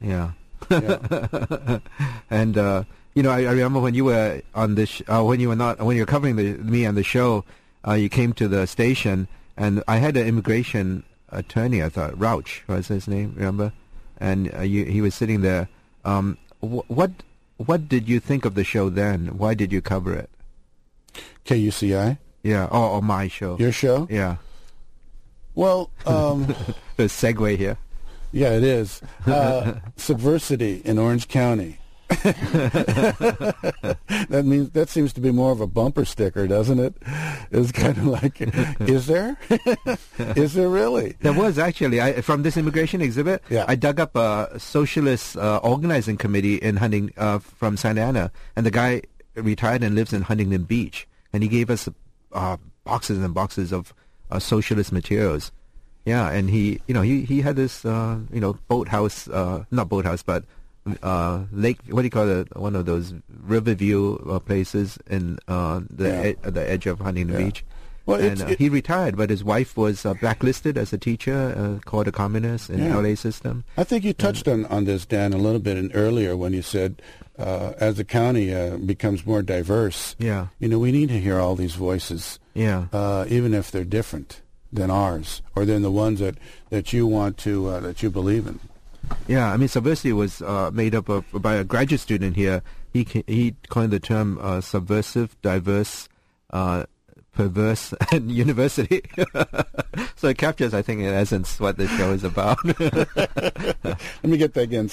[0.00, 0.32] Yeah.
[0.70, 1.78] yeah.
[2.30, 5.40] and uh, you know, I, I, remember when you were on this, sh- uh, when
[5.40, 7.44] you were not, when you were covering the, me on the show,
[7.86, 11.82] uh, you came to the station, and I had an immigration attorney.
[11.82, 13.32] I thought Rauch was his name.
[13.36, 13.72] Remember?
[14.18, 15.68] And uh, you, he was sitting there.
[16.04, 17.10] Um, wh- what
[17.56, 19.38] what did you think of the show then?
[19.38, 20.30] Why did you cover it?
[21.44, 22.18] KUCI.
[22.42, 22.68] Yeah.
[22.70, 23.56] Oh, oh my show.
[23.58, 24.06] Your show.
[24.10, 24.36] Yeah.
[25.54, 26.46] Well, um,
[26.96, 27.78] the segue here.
[28.32, 29.00] Yeah, it is.
[29.26, 31.78] Uh, subversity in Orange County.
[32.22, 32.34] that
[34.44, 36.94] means that seems to be more of a bumper sticker, doesn't it?
[37.50, 38.36] It's kind of like,
[38.80, 39.38] is there?
[40.18, 41.16] is there really?
[41.20, 43.42] There was actually I, from this immigration exhibit.
[43.48, 43.64] Yeah.
[43.66, 48.66] I dug up a socialist uh, organizing committee in Hunting uh, from Santa Ana, and
[48.66, 49.00] the guy
[49.34, 51.88] retired and lives in Huntington Beach, and he gave us
[52.32, 53.94] uh, boxes and boxes of
[54.32, 55.52] uh, socialist materials.
[56.04, 59.88] Yeah, and he, you know, he he had this, uh, you know, boathouse, uh, not
[59.88, 60.42] boathouse, but
[61.02, 61.78] uh, lake.
[61.90, 62.48] What do you call it?
[62.56, 63.14] One of those
[63.46, 66.08] riverview uh, places in uh, the
[66.42, 66.50] Yeah.
[66.50, 67.44] the edge of Huntington Yeah.
[67.46, 67.64] Beach.
[68.04, 71.54] Well, and uh, it- he retired, but his wife was uh, blacklisted as a teacher,
[71.56, 72.96] uh, called a communist in Yeah.
[72.98, 73.62] LA system.
[73.78, 76.62] I think you touched on, on this, Dan, a little bit in, earlier when you
[76.62, 77.00] said
[77.38, 81.38] uh, as the county uh, becomes more diverse, Yeah, you know, we need to hear
[81.38, 84.40] all these voices, yeah, uh, even if they're different
[84.72, 86.36] than ours or than the ones that,
[86.70, 88.58] that you want to, uh, that you believe in.
[89.28, 89.52] yeah.
[89.52, 92.62] I mean, subversity was uh, made up of by a graduate student here.
[92.92, 96.08] He he coined the term uh, subversive, diverse,
[96.50, 96.84] uh,
[97.32, 99.02] perverse, and university.
[100.16, 104.54] so it captures, I think, in essence, what this show is about: Let me get
[104.54, 104.88] that again.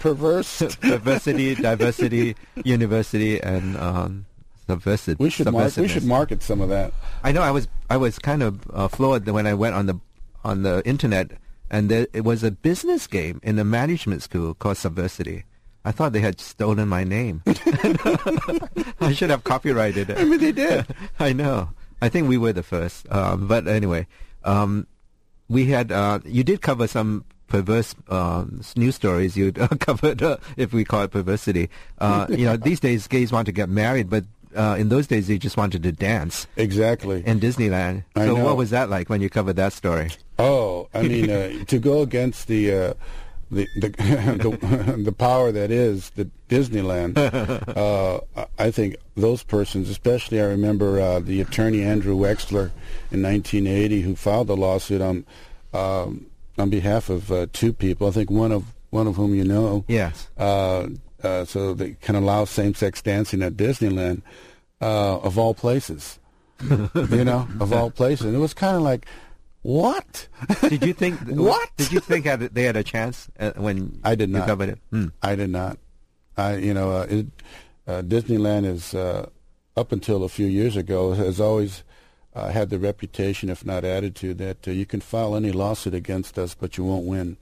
[0.00, 0.58] Perverse.
[0.80, 4.26] diversity, diversity, university, and um,
[4.66, 5.18] subversive.
[5.18, 6.92] We should mark, we should market some of that.
[7.22, 10.00] I know I was I was kind of uh, floored when I went on the
[10.44, 11.32] on the internet
[11.70, 15.44] and there, it was a business game in a management school called Subversity.
[15.84, 17.42] I thought they had stolen my name.
[19.00, 20.18] I should have copyrighted it.
[20.18, 20.86] I mean, they did.
[21.18, 21.70] I know.
[22.00, 23.10] I think we were the first.
[23.10, 24.06] Um, but anyway,
[24.44, 24.86] um,
[25.48, 29.36] we had uh, you did cover some perverse um, news stories.
[29.36, 31.68] You uh, covered, uh, if we call it perversity.
[31.98, 34.24] Uh, you know, these days gays want to get married, but
[34.56, 37.22] uh, in those days they just wanted to dance Exactly.
[37.26, 38.04] in Disneyland.
[38.16, 38.44] I so know.
[38.44, 40.10] what was that like when you covered that story?
[40.38, 42.94] Oh, I mean, uh, to go against the uh,
[43.50, 43.88] the the,
[44.96, 47.16] the the power that is the Disneyland.
[47.18, 48.20] Uh,
[48.58, 52.70] I- think those persons, especially, I remember uh, the attorney Andrew Exler
[53.12, 55.24] in 1980, who filed the lawsuit on
[55.72, 56.26] um,
[56.58, 58.08] on behalf of uh, two people.
[58.08, 59.84] I think one of one of whom you know.
[59.88, 60.28] Yes.
[61.24, 64.22] Uh, so they can allow same-sex dancing at Disneyland,
[64.80, 66.18] uh, of all places.
[66.70, 69.06] you know, of all places, and it was kind of like,
[69.62, 70.28] what?
[70.60, 71.70] Did you think What?
[71.76, 74.46] Did you think they had a chance uh, when I did you not.
[74.46, 74.78] covered it?
[74.90, 75.06] Hmm.
[75.22, 75.78] I did not.
[76.36, 77.26] I, you know, uh, it,
[77.86, 79.30] uh, Disneyland is uh,
[79.76, 81.82] up until a few years ago has always
[82.34, 86.38] uh, had the reputation, if not attitude, that uh, you can file any lawsuit against
[86.38, 87.36] us, but you won't win.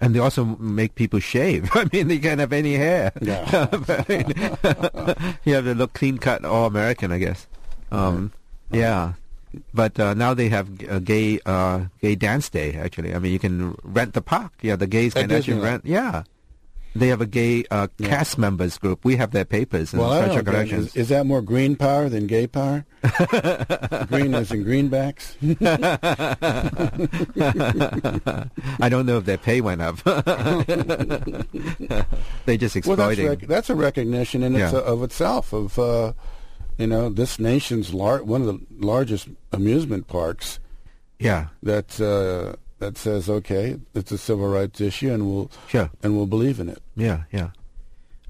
[0.00, 1.68] And they also make people shave.
[1.74, 3.12] I mean, they can't have any hair.
[3.20, 3.68] Yeah.
[3.88, 4.32] I mean,
[5.44, 7.46] you have to look clean cut, all American, I guess.
[7.92, 8.32] Um,
[8.72, 9.14] yeah.
[9.74, 12.74] But uh, now they have a gay uh, gay dance day.
[12.74, 14.52] Actually, I mean, you can rent the park.
[14.62, 15.62] Yeah, the gays At can actually Disneyland.
[15.62, 15.84] rent.
[15.84, 16.22] Yeah,
[16.94, 18.08] they have a gay uh, Yeah.
[18.08, 19.04] cast members group.
[19.04, 20.72] We have their papers and well, I don't.
[20.72, 22.84] Is, is that more green power than gay power?
[24.08, 25.36] green as in greenbacks?
[28.80, 29.96] I don't know if their pay went up.
[32.46, 34.78] they just Well, that's, rec- that's a recognition in its, Yeah.
[34.80, 36.12] of itself of, uh,
[36.78, 40.58] you know, this nation's lar- one of the largest amusement parks.
[41.18, 45.90] yeah, that uh, that says, okay, it's a civil rights issue, and we'll sure.
[46.02, 46.82] and we'll believe in it.
[46.96, 47.50] Yeah, yeah.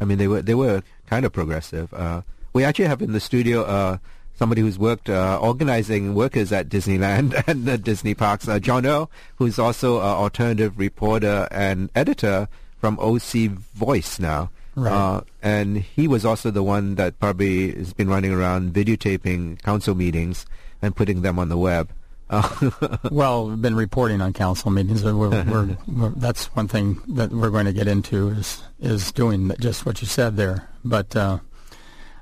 [0.00, 1.92] I mean, they were they were kind of progressive.
[1.94, 3.98] Uh, we actually have in the studio uh,
[4.34, 8.48] somebody who's worked uh, organizing workers at Disneyland and the Disney parks.
[8.48, 14.50] Uh, John O, who's also an alternative reporter and editor from OC Voice now.
[14.74, 14.92] Right.
[14.92, 19.94] Uh, and he was also the one that probably has been running around videotaping council
[19.94, 20.46] meetings
[20.80, 21.90] and putting them on the web.
[22.30, 22.70] Uh,
[23.10, 25.02] Well, we've been reporting on council meetings.
[25.02, 29.50] We're, we're, we're, that's one thing that we're going to get into is is doing
[29.58, 30.68] just what you said there.
[30.84, 31.38] But uh,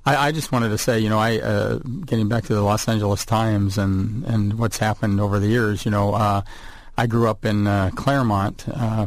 [0.06, 2.88] I, I just wanted to say, you know, I uh, getting back to the Los
[2.88, 5.84] Angeles Times and and what's happened over the years.
[5.84, 6.42] You know, uh,
[6.96, 8.64] I grew up in uh, Claremont.
[8.68, 9.06] Uh,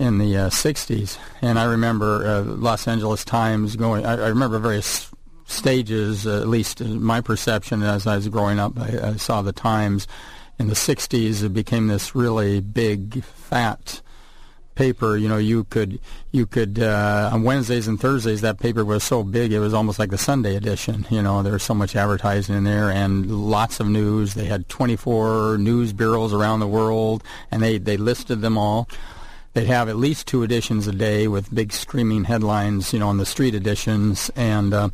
[0.00, 4.06] in the uh, 60s, and I remember uh, Los Angeles Times going.
[4.06, 5.10] I, I remember various
[5.48, 8.78] stages, at least in my perception as I was growing up.
[8.78, 10.06] I, I saw the Times
[10.58, 11.42] in the 60s.
[11.42, 14.02] It became this really big, fat
[14.74, 15.16] paper.
[15.16, 15.98] You know, you could
[16.30, 19.98] you could uh, on Wednesdays and Thursdays that paper was so big it was almost
[19.98, 21.06] like the Sunday edition.
[21.10, 24.34] You know, there was so much advertising in there and lots of news.
[24.34, 28.88] They had 24 news bureaus around the world, and they they listed them all.
[29.54, 33.16] They'd have at least two editions a day with big screaming headlines, you know, on
[33.16, 34.30] the street editions.
[34.36, 34.90] And uh,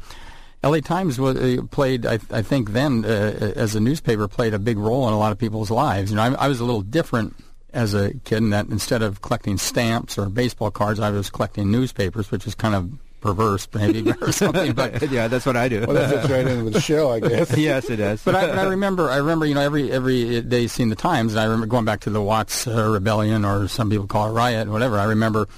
[0.64, 0.80] L.A.
[0.80, 4.78] Times was, uh, played, I, I think then, uh, as a newspaper, played a big
[4.78, 6.10] role in a lot of people's lives.
[6.10, 7.36] You know, I, I was a little different
[7.74, 11.70] as a kid, in that instead of collecting stamps or baseball cards, I was collecting
[11.70, 12.90] newspapers, which is kind of
[13.20, 14.72] perverse, maybe or something.
[14.72, 15.80] But yeah, that's what I do.
[15.80, 17.56] Well, that fits right in with the show, I guess.
[17.58, 18.22] yes, it does.
[18.24, 21.32] but I, but I remember, I remember, you know, every every day seeing the Times,
[21.32, 24.32] and I remember going back to the Watts uh, Rebellion, or some people call it
[24.32, 24.98] riot, whatever.
[24.98, 25.48] I remember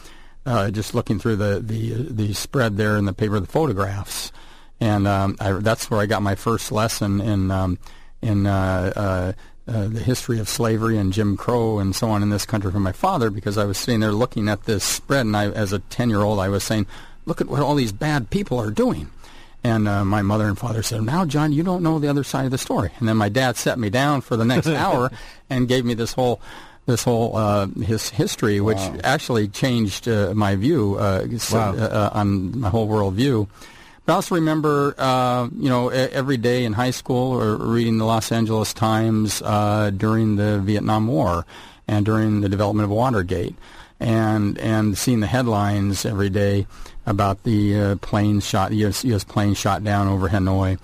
[0.46, 4.32] uh, just looking through the the the spread there in the paper, the photographs,
[4.80, 7.78] and um, I, that's where I got my first lesson in um,
[8.22, 12.30] in uh, uh, uh, the history of slavery and Jim Crow and so on in
[12.30, 15.36] this country from my father because I was sitting there looking at this spread, and
[15.36, 16.86] I, as a ten year old, I was saying,
[17.24, 19.10] "Look at what all these bad people are doing."
[19.64, 22.44] And uh, my mother and father said, "Now, John, you don't know the other side
[22.44, 25.10] of the story." And then my dad set me down for the next hour
[25.50, 26.40] and gave me this whole
[26.84, 28.96] this whole uh, his history, which Wow.
[29.02, 31.74] actually changed uh, my view uh, Wow.
[31.74, 33.48] uh, on my whole world view.
[33.48, 33.75] But
[34.08, 38.30] I also remember, uh, you know, every day in high school or reading the Los
[38.30, 41.44] Angeles Times uh, during the Vietnam War
[41.88, 43.56] and during the development of Watergate,
[43.98, 46.68] and and seeing the headlines every day
[47.04, 49.04] about the uh, plane shot, U.S.
[49.04, 50.78] US plane shot down over Hanoi,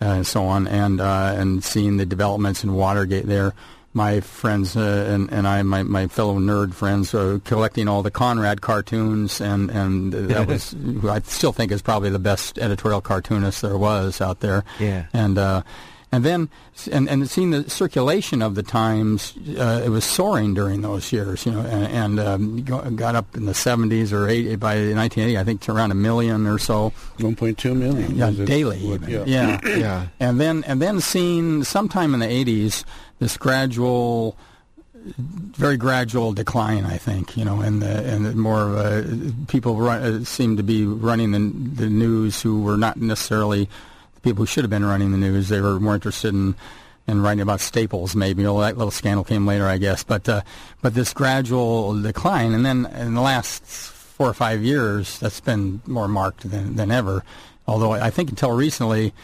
[0.00, 3.54] uh, and so on, and uh, and seeing the developments in Watergate there
[3.94, 8.10] my friends uh, and, and I, my, my fellow nerd friends, uh, collecting all the
[8.10, 10.74] Conrad cartoons, and, and that was,
[11.04, 14.64] I still think is probably the best editorial cartoonist there was out there.
[14.78, 15.06] Yeah.
[15.12, 15.62] And, uh,
[16.10, 16.48] and then,
[16.90, 21.44] and, and seeing the circulation of the Times, uh, it was soaring during those years,
[21.44, 22.62] you know, and, and um,
[22.96, 26.46] got up in the 70s or 80, by 1980, I think to around a million
[26.46, 26.94] or so.
[27.18, 28.16] 1.2 million.
[28.16, 28.78] Yeah, daily.
[28.88, 29.28] What- even.
[29.28, 30.06] yeah, Yeah.
[30.18, 32.84] And then and then seeing sometime in the '80s
[33.18, 34.36] this gradual,
[35.16, 36.84] very gradual decline.
[36.84, 40.56] I think you know, and the and the more of a, people run, uh, seem
[40.56, 43.68] to be running the, the news who were not necessarily
[44.22, 45.48] people who should have been running the news.
[45.48, 46.54] They were more interested in.
[47.08, 48.42] in writing about Staples, maybe.
[48.42, 50.04] Well, that little scandal came later, I guess.
[50.04, 50.42] But uh,
[50.82, 55.80] but this gradual decline, and then in the last four or five years, that's been
[55.86, 57.24] more marked than, than ever.
[57.66, 59.14] Although I think until recently,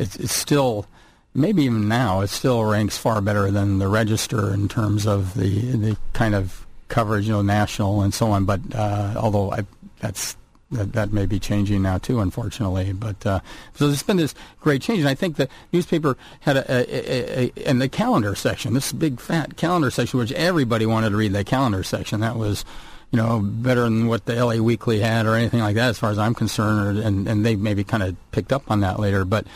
[0.00, 0.86] it's, it's still,
[1.32, 5.76] maybe even now, it still ranks far better than the Register in terms of the
[5.76, 8.46] the kind of coverage, you know, national and so on.
[8.46, 9.64] But uh, although I,
[10.00, 10.36] that's
[10.70, 12.92] that, that may be changing now too, unfortunately.
[12.92, 13.40] But uh,
[13.74, 17.52] so there's been this great change, and I think the newspaper had a, a, a,
[17.54, 21.32] a in the calendar section, this big fat calendar section, which everybody wanted to read.
[21.32, 22.64] The calendar section that was,
[23.10, 26.10] you know, better than what the LA Weekly had or anything like that, as far
[26.10, 26.98] as I'm concerned.
[26.98, 29.46] Or, and and they maybe kind of picked up on that later, but.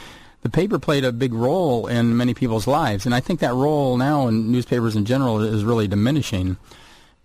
[0.43, 3.97] The paper played a big role in many people's lives, and I think that role
[3.97, 6.57] now in newspapers in general is really diminishing.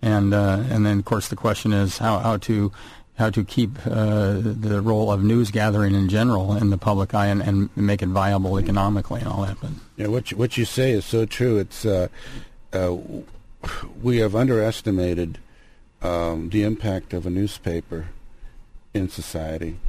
[0.03, 2.71] And uh, and then of course the question is how, how to
[3.17, 7.25] how to keep uh, the role of news gathering in general in the public eye
[7.27, 9.57] and, and make it viable economically and all that.
[9.59, 11.57] But Yeah, what you, what you say is so true.
[11.57, 12.09] It's uh,
[12.73, 12.95] uh,
[14.01, 15.39] we have underestimated
[16.03, 18.09] um, the impact of a newspaper
[18.93, 19.79] in society.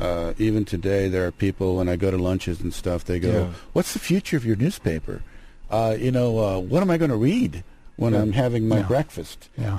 [0.00, 3.04] Uh, even today, there are people when I go to lunches and stuff.
[3.04, 3.46] They go, Yeah.
[3.74, 5.22] "What's the future of your newspaper?
[5.70, 7.62] Uh, you know, uh, what am I going to read
[7.96, 8.88] when I'm having my Yeah.
[8.88, 9.48] breakfast?
[9.56, 9.78] Yeah.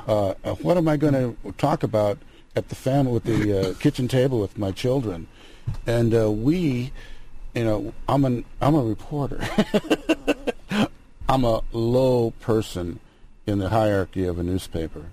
[0.61, 2.17] What am I going to talk about
[2.55, 5.27] at the family at the uh, kitchen table with my children?"
[5.87, 6.91] And uh, we,
[7.53, 9.41] you know, I'm an I'm a reporter.
[11.29, 12.99] I'm a low person
[13.47, 15.05] in the hierarchy of a newspaper,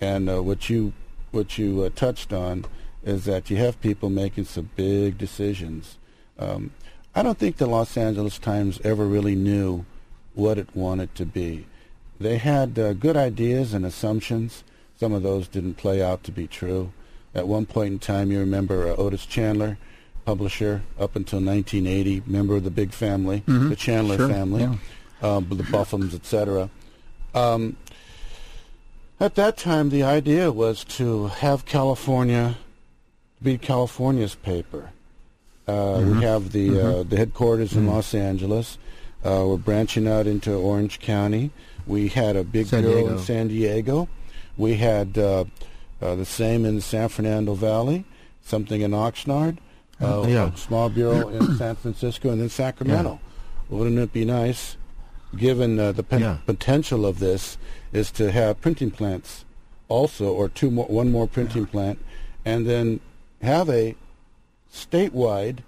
[0.00, 0.92] and uh, what you
[1.30, 2.64] what you uh, touched on
[3.04, 5.98] is that you have people making some big decisions.
[6.38, 6.70] Um,
[7.14, 9.84] I don't think the Los Angeles Times ever really knew
[10.34, 11.66] what it wanted to be.
[12.18, 14.64] They had uh, good ideas and assumptions.
[14.98, 16.92] Some of those didn't play out to be true.
[17.34, 19.76] At one point in time, you remember uh, Otis Chandler,
[20.24, 24.76] publisher, up until 1980, member of the big family, the Chandler Sure, family, yeah.
[25.36, 26.70] um, the Buffums, etc.
[27.34, 27.76] Um,
[29.18, 32.56] at that time, the idea was to have California
[33.42, 34.90] be California's paper.
[35.66, 38.78] Uh, We have the uh, the headquarters in Los Angeles.
[39.24, 41.50] Uh, we're branching out into Orange County.
[41.86, 44.08] We had a big San bureau in San Diego.
[44.56, 45.44] We had uh,
[46.00, 48.04] uh, the same in the San Fernando Valley,
[48.42, 49.58] something in Oxnard,
[50.00, 50.52] uh, Yeah.
[50.52, 53.20] a small bureau in San Francisco, and then Sacramento.
[53.68, 54.76] Wouldn't it be nice,
[55.36, 56.36] given uh, the pen- Yeah.
[56.46, 57.56] potential of this,
[57.92, 59.44] is to have printing plants
[59.88, 61.98] also, or two more, one more printing plant,
[62.44, 63.00] and then
[63.42, 63.94] have a
[64.72, 65.58] statewide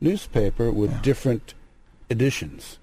[0.00, 1.54] newspaper with different
[2.10, 2.78] editions.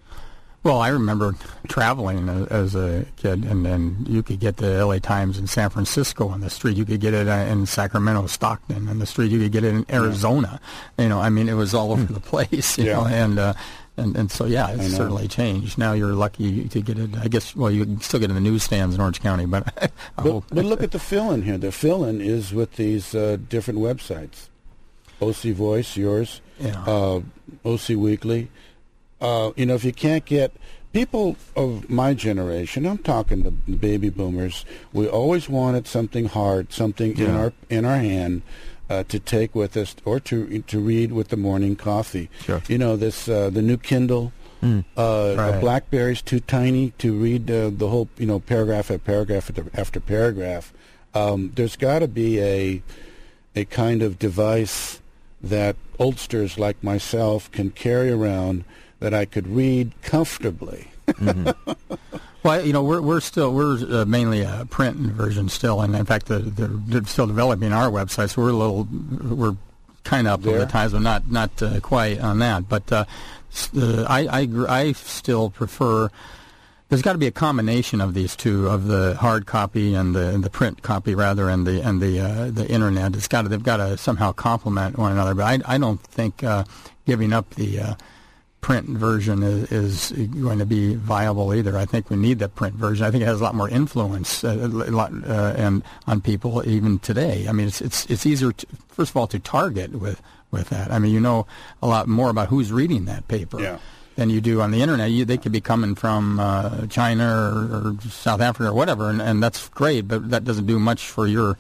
[0.62, 1.36] Well, I remember
[1.70, 5.00] traveling as a kid, and then you could get the L.A.
[5.00, 6.76] Times in San Francisco on the street.
[6.76, 9.32] You could get it uh, in Sacramento, Stockton on the street.
[9.32, 10.60] You could get it in Arizona.
[10.98, 12.78] You know, I mean, it was all over the place.
[12.78, 12.94] You Yeah.
[12.94, 13.54] know, and uh,
[13.96, 15.78] and and so yeah, it's certainly changed.
[15.78, 17.12] Now you're lucky to get it.
[17.18, 19.64] I guess well, you can still get it in the newsstands in Orange County, but
[20.18, 21.58] but, but, look at the fill-in here.
[21.58, 24.50] The fill-in is with these uh, different websites.
[25.22, 26.82] OC Voice, yours, yeah.
[26.86, 27.22] uh,
[27.66, 28.50] OC Weekly.
[29.22, 30.54] Uh, you know, if you can't get
[30.94, 34.66] people of my generation, I'm talking the baby boomers.
[34.94, 37.26] We always wanted something hard, something yeah.
[37.28, 38.42] in our in our hand
[38.90, 42.30] uh, to take with us or to to read with the morning coffee.
[42.42, 42.62] Sure.
[42.68, 44.32] You know, this uh, the new Kindle.
[44.62, 44.84] Mm.
[44.98, 45.62] Uh, right.
[45.62, 50.00] BlackBerry's too tiny to read uh, the whole, you know, paragraph after paragraph after, after
[50.02, 50.74] paragraph.
[51.14, 52.84] Um, there's got to be a
[53.56, 55.02] a kind of device
[55.42, 58.66] that oldsters like myself can carry around
[59.00, 60.92] that I could read comfortably.
[61.08, 61.96] mm-hmm.
[62.42, 66.06] Well, you know, we're we're still we're uh, mainly a print version still, and in
[66.06, 68.30] fact, the, they're still developing our website.
[68.30, 68.88] So we're a little
[69.36, 69.58] we're
[70.06, 70.60] kind of up there.
[70.60, 72.70] the times, but not not uh, quite on that.
[72.70, 73.06] But uh,
[73.76, 76.10] I, I I still prefer.
[76.88, 80.30] There's got to be a combination of these two, of the hard copy and the
[80.30, 83.16] and the print copy rather, and the and the uh, the internet.
[83.16, 85.36] It's got to they've got to somehow complement one another.
[85.36, 86.64] But I I don't think uh,
[87.06, 87.96] giving up the uh,
[88.62, 91.78] print version is, is, going to be viable either.
[91.78, 93.06] I think we need the print version.
[93.06, 97.00] I think it has a lot more influence uh, lot, uh, and on people even
[97.00, 97.48] today.
[97.48, 100.92] I mean, it's it's it's easier to, first of all to target with with that.
[100.92, 101.48] I mean, you know
[101.82, 103.60] a lot more about who's reading that paper.
[103.60, 103.80] Yeah.
[104.16, 105.12] Than you do on the internet.
[105.12, 109.22] You, they could be coming from uh, China or, or, South Africa or whatever, and,
[109.22, 110.10] and that's great.
[110.10, 111.58] But that doesn't do much for your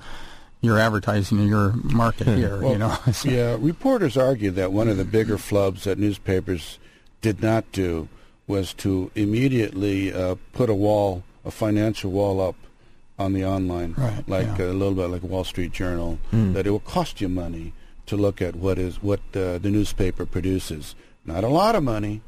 [0.59, 2.61] your advertising in your market here.
[2.61, 2.97] well, you know.
[3.23, 6.79] yeah, reporters argue that one of the bigger flubs that newspapers
[7.21, 8.07] did not do
[8.47, 12.55] was to immediately uh, put a wall, a financial wall up
[13.19, 14.65] on the online, right, like yeah.
[14.65, 16.53] a little bit like Wall Street Journal, mm.
[16.53, 17.73] that it will cost you money
[18.05, 20.95] to look at what is what uh, the newspaper produces.
[21.25, 22.21] Not a lot of money,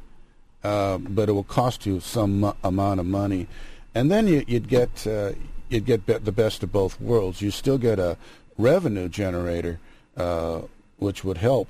[0.62, 3.48] uh, but it will cost you some amount of money,
[3.94, 5.32] and then you, would get uh,
[5.70, 7.40] you'd get be- the best of both worlds.
[7.40, 8.16] You still get a
[8.58, 9.80] revenue generator,
[10.16, 10.60] uh,
[10.98, 11.68] which would help,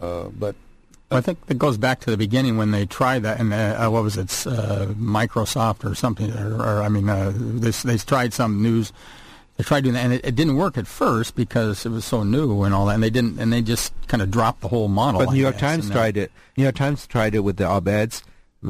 [0.00, 0.54] uh, but
[1.10, 3.88] well, I think it goes back to the beginning when they tried that, and uh,
[3.88, 8.34] what was it, uh, Microsoft or something, or, or I mean, uh, they, they tried
[8.34, 8.92] some news.
[9.56, 12.24] They tried doing that, and it, it, didn't work at first because it was so
[12.24, 14.88] new and all that, and they didn't, and they just kind of dropped the whole
[14.88, 15.20] model.
[15.20, 16.30] But I New York guess, Times tried it.
[16.58, 18.22] New York Times tried it with the op-eds,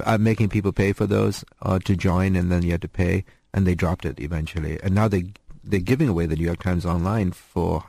[0.04, 3.24] uh, making people pay for those uh, to join, and then you had to pay,
[3.52, 4.78] and they dropped it eventually.
[4.82, 5.24] And now they
[5.64, 7.84] they're giving away the New York Times online for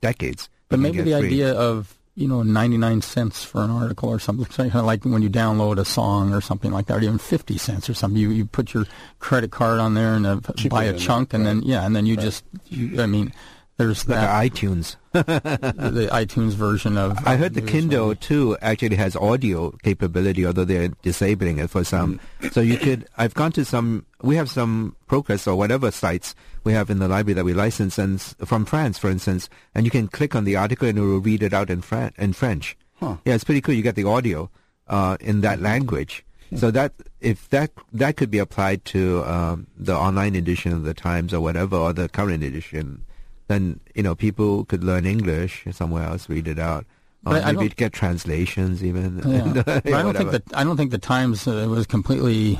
[0.00, 0.48] decades.
[0.70, 1.26] But maybe the free.
[1.26, 5.22] idea of you know, 99 cents for an article or something, kind of like when
[5.22, 8.20] you download a song or something like that, or even 50 cents or something.
[8.20, 8.86] You you put your
[9.20, 11.54] credit card on there and uh, buy a chunk, and right.
[11.54, 12.24] then yeah, and then you right.
[12.24, 13.32] just, you, I mean,
[13.76, 17.18] there's like that iTunes, the iTunes version of.
[17.26, 22.20] I heard the Kindle too actually has audio capability, although they're disabling it for some.
[22.40, 22.52] Mm.
[22.52, 23.06] So you could.
[23.16, 24.06] I've gone to some.
[24.22, 27.98] We have some ProQuest or whatever sites we have in the library that we license,
[27.98, 31.20] and from France, for instance, and you can click on the article and it will
[31.20, 32.76] read it out in, Fran- in French.
[32.96, 33.16] Huh.
[33.24, 33.74] Yeah, it's pretty cool.
[33.74, 34.50] You get the audio
[34.88, 36.24] uh, in that language.
[36.56, 40.94] So that if that that could be applied to um, the online edition of the
[40.94, 43.04] Times or whatever, or the current edition,
[43.48, 46.86] then you know people could learn English somewhere else, read it out.
[47.26, 49.18] Uh, maybe get translations even.
[49.26, 49.62] Yeah.
[49.64, 52.58] but I don't think that I don't think the Times uh, was completely,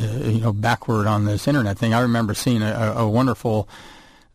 [0.00, 1.92] uh, you know, backward on this internet thing.
[1.92, 3.68] I remember seeing a, a wonderful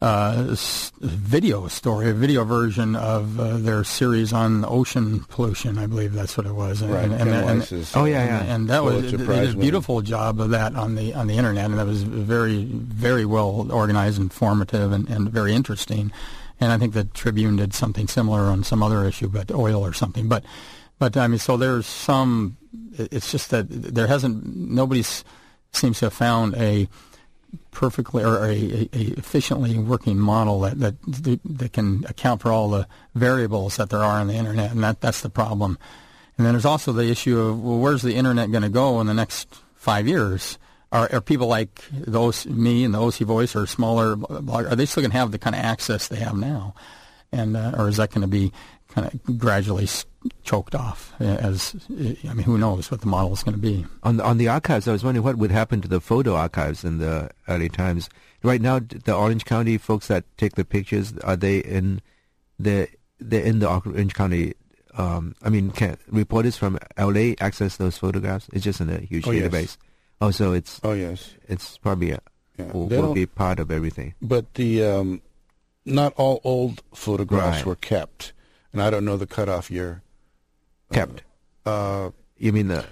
[0.04, 0.54] uh,
[0.99, 5.78] video story, a video version of uh, their series on ocean pollution.
[5.78, 6.82] I believe that's what it was.
[6.82, 7.06] And, right.
[7.06, 8.54] And, and, and, oh yeah, yeah.
[8.54, 11.66] And, that was they did a beautiful job of that on the on the internet,
[11.66, 16.12] and that was very very well organized, informative, and, and very interesting.
[16.60, 19.93] And I think the Tribune did something similar on some other issue, but oil or
[19.93, 20.28] something.
[20.28, 20.43] But
[20.99, 22.58] but I mean, so there's some.
[22.97, 25.04] It's just that there hasn't nobody
[25.72, 26.89] seems to have found a
[27.72, 32.88] perfectly or a, a, efficiently working model that, that that can account for all the
[33.16, 35.78] variables that there are on the internet, and that that's the problem.
[36.38, 39.08] And then there's also the issue of well, where's the internet going to go in
[39.08, 40.58] the next five years?
[40.91, 44.16] Are, are people like those me and the OC Voice or smaller?
[44.49, 46.76] Are they still going to have the kind of access they have now,
[47.32, 48.51] and uh, or is that going to be
[48.89, 49.88] kind of gradually
[50.43, 51.13] choked off.
[51.19, 53.86] As I mean, who knows what the model is going to be?
[54.03, 56.84] On the, on the archives, I was wondering what would happen to the photo archives
[56.84, 58.09] in the early times.
[58.43, 62.01] Right now, the Orange County folks that take the pictures are they in
[62.59, 62.88] the
[63.19, 64.53] they're in the Orange County.
[64.95, 68.47] Um, I mean, can reporters from LA access those photographs?
[68.53, 69.53] It's just in a huge oh, database.
[69.53, 69.78] Yes.
[70.21, 72.19] Oh, so it's oh yes, it's probably a,
[72.57, 72.71] yeah.
[72.71, 74.13] will, will be part of everything.
[74.21, 75.21] But the um,
[75.86, 77.65] not all old photographs right.
[77.65, 78.34] were kept,
[78.71, 80.03] and I don't know the cutoff year
[80.94, 81.24] kept.
[81.66, 82.84] Uh, You mean the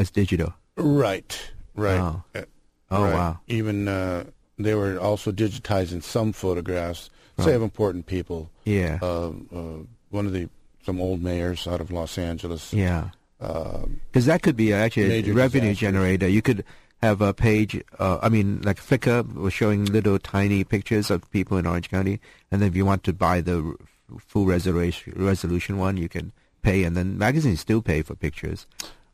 [0.00, 0.54] as digital?
[0.76, 1.38] Right,
[1.74, 2.00] right.
[2.00, 2.22] Oh.
[2.34, 2.42] Uh,
[2.90, 3.14] Oh right.
[3.14, 3.40] wow.
[3.48, 4.24] Even uh,
[4.58, 7.56] they were also digitizing some photographs, say Right.
[7.56, 8.50] of important people.
[8.64, 8.98] Yeah.
[9.02, 9.78] Uh, uh,
[10.10, 10.48] one of the
[10.84, 12.72] some old mayors out of Los Angeles.
[12.72, 13.10] yeah.
[13.40, 15.78] Uh, Because that could be actually a revenue disasters.
[15.80, 16.28] generator.
[16.28, 16.64] You could
[17.02, 17.82] have a page.
[17.98, 22.20] Uh, I mean, like Flickr was showing little tiny pictures of people in Orange County,
[22.52, 23.74] and then if you want to buy the
[24.18, 26.32] full resolution resolution one, you can
[26.64, 28.66] pay, and then magazines still pay for pictures.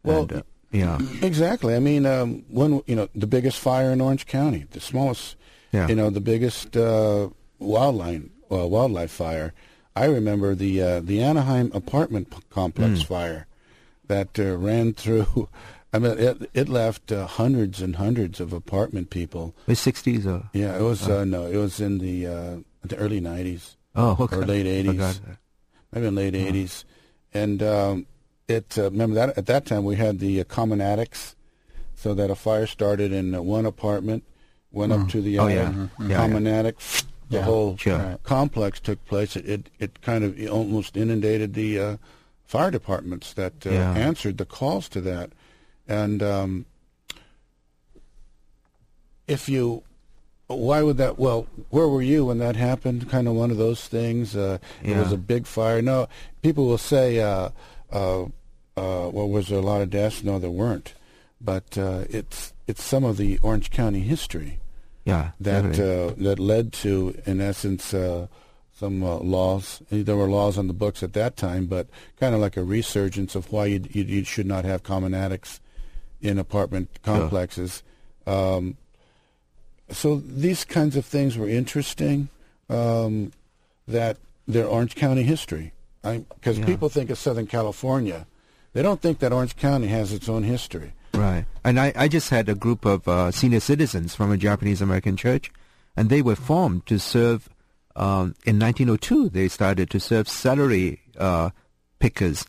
[0.03, 0.43] Well, And, uh,
[0.73, 1.75] yeah, Exactly.
[1.75, 5.37] I mean, um, when you know the biggest fire in Orange County, the smallest,
[5.73, 7.29] yeah, you know, the biggest uh,
[7.59, 9.53] wildlife uh, wildlife fire.
[9.97, 13.07] I remember the uh, the Anaheim apartment p- complex Mm.
[13.07, 13.47] fire
[14.07, 15.49] that uh, ran through.
[15.93, 19.55] I mean, it it left uh, hundreds and hundreds of apartment people.
[19.67, 23.21] the sixties or Yeah, it was uh, no, it was in the uh, the early
[23.21, 24.37] '90s oh, okay.
[24.37, 25.19] or late '80s
[25.93, 26.85] maybe in late '80s,
[27.33, 28.07] and um,
[28.49, 31.37] it uh, remember that at that time we had the uh, common attics,
[31.95, 34.25] so that a fire started in uh, one apartment,
[34.73, 35.73] went up to the Oh, other yeah.
[35.73, 35.91] Mhm.
[36.09, 36.77] Yeah, common attic,
[37.29, 37.43] the Yeah.
[37.45, 37.99] whole Sure.
[37.99, 38.23] Right.
[38.25, 39.37] complex took place.
[39.37, 41.97] It it, it kind of almost inundated the uh,
[42.47, 43.93] fire departments that uh, Yeah.
[43.95, 45.31] answered the calls to that,
[45.87, 46.67] and um,
[49.29, 49.83] if you
[50.57, 51.19] why would that?
[51.19, 53.09] Well, where were you when that happened?
[53.09, 54.35] Kind of one of those things.
[54.37, 55.81] Uh, It was a big fire.
[55.83, 56.09] No,
[56.43, 57.51] people will say, uh,
[57.93, 58.27] uh, uh,
[58.77, 60.95] "Well, was there a lot of deaths?" No, there weren't.
[61.41, 64.59] But uh, it's it's some of the Orange County history
[65.05, 68.27] Yeah, that uh, that led to, in essence, uh,
[68.75, 69.83] some uh, laws.
[69.91, 71.87] There were laws on the books at that time, but
[72.19, 75.61] kind of like a resurgence of why you you, you should not have common attics
[76.21, 77.83] in apartment complexes.
[78.27, 78.77] Um,
[79.93, 82.29] so these kinds of things were interesting.
[82.69, 83.33] Um,
[83.89, 84.17] that
[84.47, 85.73] they're Orange County history,
[86.03, 86.67] because Yeah.
[86.67, 88.27] people think of Southern California.
[88.73, 90.93] They don't think that Orange County has its own history.
[91.13, 91.45] Right.
[91.65, 95.17] And I, I just had a group of uh, senior citizens from a Japanese American
[95.17, 95.51] church,
[95.97, 97.49] and they were formed to serve.
[97.97, 101.51] Um, in 1902, they started to serve celery uh,
[101.99, 102.47] pickers,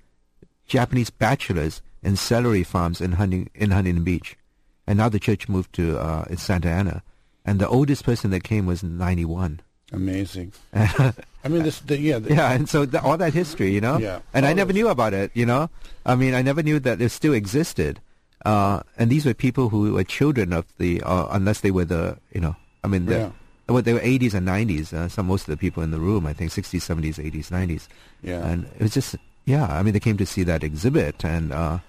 [0.68, 4.38] Japanese bachelors in celery farms in, Hunting, in Huntington Beach.
[4.86, 7.02] And now the church moved to uh, Santa Ana.
[7.46, 9.62] And the oldest person that came was 91.
[9.94, 10.54] Amazing.
[10.74, 11.14] I
[11.50, 13.98] mean, this, the, yeah, the, Yeah, and so th- all that history, you know.
[13.98, 14.20] Yeah.
[14.34, 15.70] And I never those- knew about it, you know.
[16.06, 18.00] I mean, I never knew that it still existed.
[18.46, 22.18] Uh, and these were people who were children of the, uh, unless they were the,
[22.34, 23.32] you know, I mean, the, Yeah.
[23.68, 24.94] well, they were 80s and 90s.
[24.94, 27.88] Uh, some most of the people in the room, I think, 60s, 70s, 80s, 90s.
[28.24, 28.46] Yeah.
[28.48, 29.16] And it was just,
[29.46, 29.66] yeah.
[29.68, 31.80] I mean, they came to see that exhibit, and uh,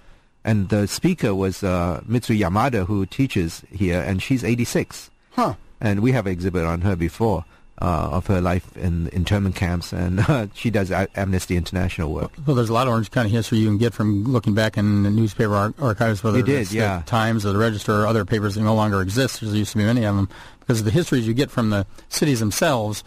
[0.43, 5.55] and the speaker was uh, Mitsuye Yamada, who teaches here, and she's 86 huh.
[5.81, 7.45] and we have an exhibit on her before
[7.81, 12.31] uh, of her life in internment camps, and uh, she does a- Amnesty International work.
[12.45, 15.03] Well, there's a lot of Orange County history you can get from looking back in
[15.03, 16.99] the newspaper ar- archives, whether did, it's yeah.
[16.99, 19.41] the Times or the Register or other papers that no longer exist.
[19.41, 20.29] There used to be many of them
[20.59, 23.03] because the histories you get from the cities themselves,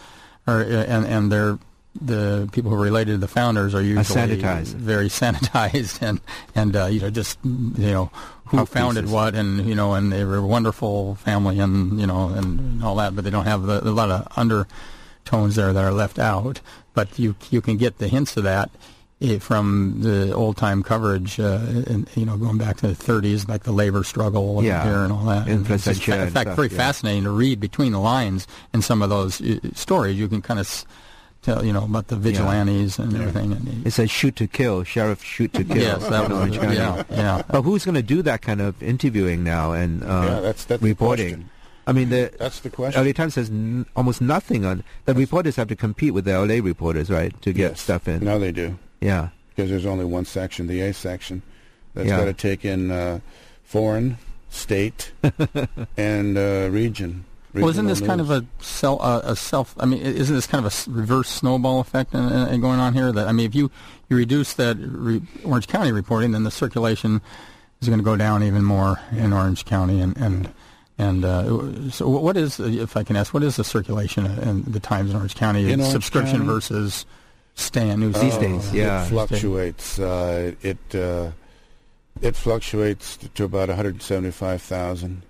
[0.46, 1.58] are, uh, and and their
[1.98, 4.74] the people who are related to the founders are usually sanitized.
[4.74, 6.20] very sanitized, and
[6.54, 8.10] and uh, you know just you know
[8.46, 9.14] who founded pieces.
[9.14, 12.84] what, and you know, and they were a wonderful family, and you know, and, and
[12.84, 16.18] all that, but they don't have the, a lot of undertones there that are left
[16.18, 16.60] out.
[16.94, 18.70] But you you can get the hints of that
[19.20, 23.48] eh, from the old time coverage, uh, and, you know, going back to the 30s,
[23.48, 24.84] like the labor struggle Yeah.
[24.84, 25.46] here and all that.
[25.48, 26.76] In And it's just in fact, stuff, very yeah.
[26.76, 30.18] fascinating to read between the lines in some of those uh, stories.
[30.18, 30.84] You can kind of
[31.46, 33.52] tell, you know, about the vigilantes and everything.
[33.52, 35.76] And, It says shoot to kill, sheriff shoot to kill.
[35.78, 37.42] yes, that was, yeah, yeah.
[37.48, 40.82] But who's going to do that kind of interviewing now and uh, Yeah, that's- that's
[40.82, 41.34] the reporting?
[41.34, 41.50] question.
[41.88, 43.00] I mean, the That's the question.
[43.06, 44.82] LA Times says n- almost nothing on.
[45.04, 47.80] The reporters have to compete with the LA reporters, right, to get Yes.
[47.80, 48.24] stuff in.
[48.24, 51.42] Now they do Yeah, because there's only one section, the A section,
[51.94, 52.18] that's Yeah.
[52.18, 53.20] got to take in uh,
[53.62, 54.18] foreign,
[54.50, 55.12] state,
[55.96, 57.24] and uh, region.
[57.62, 59.74] Well, isn't regional this kind of a self, uh, a self?
[59.78, 62.92] I mean, isn't this kind of a reverse snowball effect in, in, in going on
[62.94, 63.12] here?
[63.12, 63.70] That I mean, if you
[64.08, 67.20] you reduce that re, Orange County reporting, then the circulation
[67.80, 70.52] is going to go down even more in Orange County, and and
[70.98, 74.80] and uh, so what is, if I can ask, what is the circulation in the
[74.80, 76.46] Times in Orange County In Orange subscription County?
[76.52, 77.04] versus
[77.54, 79.04] stand news These Oh, days, yeah.
[79.04, 79.98] It fluctuates.
[79.98, 81.32] Uh, it uh,
[82.22, 85.22] it fluctuates to about 175,000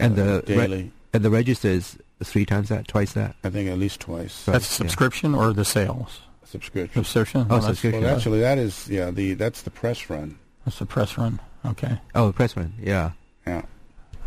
[0.00, 0.92] and uh, the re- daily.
[1.16, 3.34] And the registers three times that, twice that.
[3.44, 4.52] I think at least twice Right.
[4.54, 4.76] That's yeah.
[4.86, 7.04] subscription or the sales subscription.
[7.04, 7.40] subscription.
[7.42, 8.02] Oh, Well, that's- subscription.
[8.04, 9.10] Well, actually, that is yeah.
[9.10, 10.38] The that's the press run.
[10.64, 11.40] That's the press run.
[11.64, 11.98] Okay.
[12.14, 13.10] Oh, Pressman, yeah.
[13.46, 13.62] Yeah.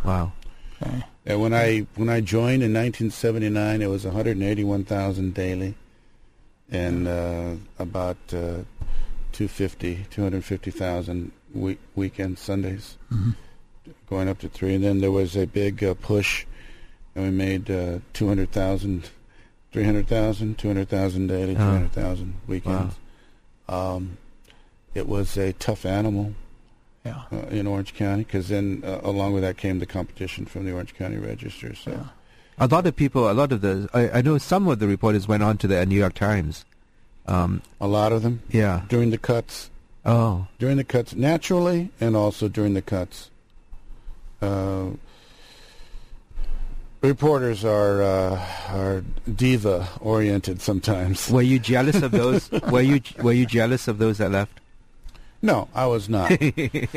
[0.04, 0.34] Wow.
[0.82, 1.04] Okay.
[1.26, 5.76] And when I when I joined in 1979, it was 181,000 daily,
[6.72, 8.64] and uh, about uh,
[9.32, 13.36] 250, 250,000 week, weekend Sundays, Mhm.
[14.10, 14.76] going up to three.
[14.76, 16.46] And then there was a big uh, push,
[17.16, 19.10] and we made uh, 200,000,
[19.72, 21.56] 300,000, 200,000 daily, Oh.
[21.56, 22.96] 300,000 weekends.
[23.68, 24.18] Um,
[24.94, 26.34] it was a tough animal
[27.06, 27.22] Yeah.
[27.32, 30.72] uh, in Orange County because then uh, along with that came the competition from the
[30.72, 31.76] Orange County Register.
[31.76, 32.04] So Yeah.
[32.62, 35.28] A lot of people, a lot of the, I, I know some of the reporters
[35.28, 36.66] went on to the New York Times.
[37.26, 38.82] Um, a lot of them yeah.
[38.90, 39.70] during the cuts,
[40.06, 40.48] Oh.
[40.58, 43.30] during the cuts naturally, and also during the cuts.
[44.42, 44.88] Uh,
[47.02, 49.04] reporters are uh, are
[49.36, 51.30] diva oriented sometimes.
[51.30, 52.52] Were you jealous of those?
[52.72, 54.60] were you were you jealous of those that left?
[55.42, 56.32] No, I was not.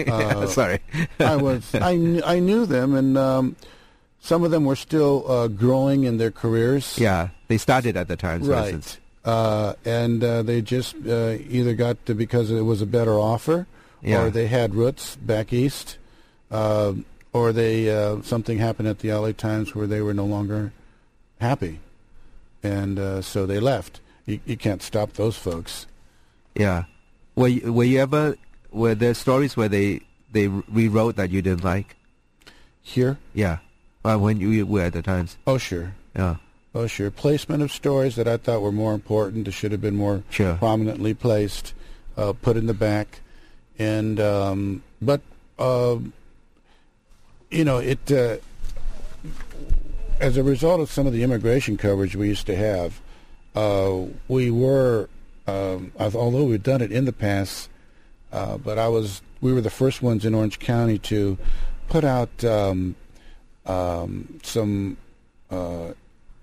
[0.09, 0.80] Uh, Sorry.
[1.20, 1.74] I was.
[1.76, 3.57] I kn- I knew them, and um,
[4.20, 6.98] some of them were still uh, growing in their careers.
[6.98, 8.53] Yeah, they started at the Times, for.
[8.53, 8.98] Right.
[9.24, 13.68] Uh, and uh, they just uh, either got to because it was a better offer,
[14.03, 14.22] Yeah.
[14.24, 15.98] or they had roots back east,
[16.50, 16.94] uh,
[17.33, 20.72] or they uh, something happened at the LA Times where they were no longer
[21.41, 21.80] happy,
[22.62, 24.01] and uh, so they left.
[24.26, 25.87] You, you can't stop those folks.
[26.55, 26.85] Yeah.
[27.35, 28.37] Were you, were you ever
[28.70, 31.97] were there stories where they they rewrote that you didn't like?
[32.83, 33.59] Here, Yeah.
[34.05, 35.37] Uh, when you were at the Times.
[35.47, 36.37] oh sure, Yeah.
[36.74, 39.95] oh sure, placement of stories that I thought were more important, that should have been
[39.95, 40.57] more Sure.
[40.57, 41.72] prominently placed,
[42.16, 43.20] uh, put in the back,
[43.78, 45.20] and um, but
[45.59, 45.97] uh,
[47.53, 48.11] you know it.
[48.11, 48.36] Uh,
[50.20, 53.00] as a result of some of the immigration coverage we used to have,
[53.57, 55.09] uh, we were,
[55.48, 57.68] um, although we've done it in the past,
[58.32, 61.36] uh, but I was, we were the first ones in Orange County to
[61.88, 62.94] put out um,
[63.66, 64.96] um, some
[65.50, 65.92] uh,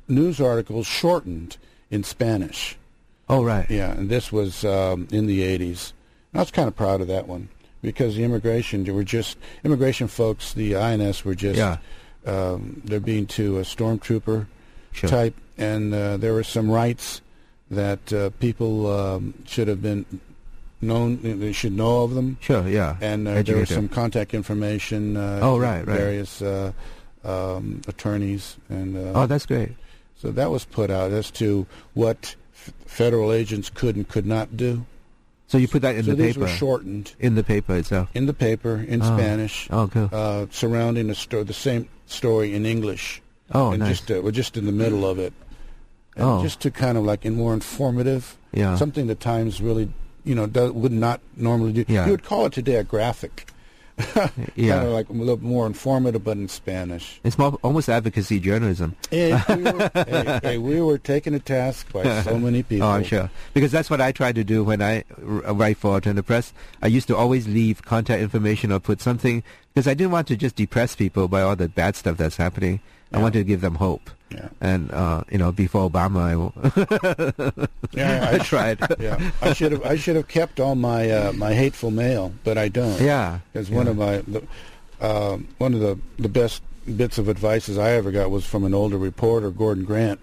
[0.09, 1.55] news articles shortened
[1.89, 2.77] in Spanish.
[3.29, 3.69] Oh right.
[3.69, 5.93] Yeah, and this was um, in the 80s.
[6.33, 7.47] I was kind of proud of that one
[7.81, 11.77] because the immigration, they were just, immigration folks, the INS were just, Yeah.
[12.25, 14.47] um, they're being to a stormtrooper
[14.91, 15.09] Sure.
[15.09, 17.21] type, and uh, there were some rights
[17.71, 20.05] that uh, people um, should have been
[20.81, 22.37] known, they should know of them.
[22.41, 22.67] Sure.
[22.67, 22.95] Yeah.
[23.01, 25.15] And uh, there was some contact information.
[25.17, 25.97] Uh, Oh, right, right.
[25.97, 26.71] Various uh,
[27.23, 29.71] um, attorneys and uh, Oh, that's great.
[30.17, 34.55] so that was put out as to what f- federal agents could and could not
[34.57, 34.85] do.
[35.49, 36.41] So you put that in so the these paper.
[36.41, 38.09] were shortened In the paper itself.
[38.13, 39.05] in the paper in Oh.
[39.17, 40.07] Spanish, Oh, cool.
[40.13, 43.19] uh, surrounding a sto- the same story in English,
[43.51, 43.97] Oh, and nice.
[43.97, 45.33] just uh, we're just in the middle of it,
[46.15, 46.43] and Oh.
[46.43, 48.75] just to kind of like in more informative, Yeah.
[48.75, 49.89] something the Times really,
[50.23, 51.85] you know, do, would not normally do.
[51.87, 52.05] Yeah.
[52.05, 53.47] You would call it today a graphic,
[54.55, 54.75] yeah.
[54.75, 57.19] kind of like a little more informative, but in Spanish.
[57.23, 58.95] it's more, almost advocacy journalism.
[59.11, 62.87] And we were, hey, hey, we were taken to task by so many people.
[62.87, 63.29] Oh, I'm sure.
[63.53, 66.53] Because that's what I try to do when I r- uh, write for Alternative Press.
[66.81, 69.43] I used to always leave contact information or put something
[69.73, 72.79] because I didn't want to just depress people by all the bad stuff that's happening.
[73.11, 74.09] I wanted to give them hope.
[74.29, 74.49] Yeah.
[74.61, 78.79] And uh, you know, before Obama, I, Yeah, I tried.
[78.99, 82.57] yeah, I should have I should have kept all my uh, my hateful mail, but
[82.57, 83.01] I don't.
[83.01, 83.39] yeah.
[83.51, 83.91] because one yeah.
[83.91, 84.43] of my the,
[85.01, 86.61] um one of the the best
[86.95, 90.19] bits of advices I ever got was from an older reporter, Gordon Grant,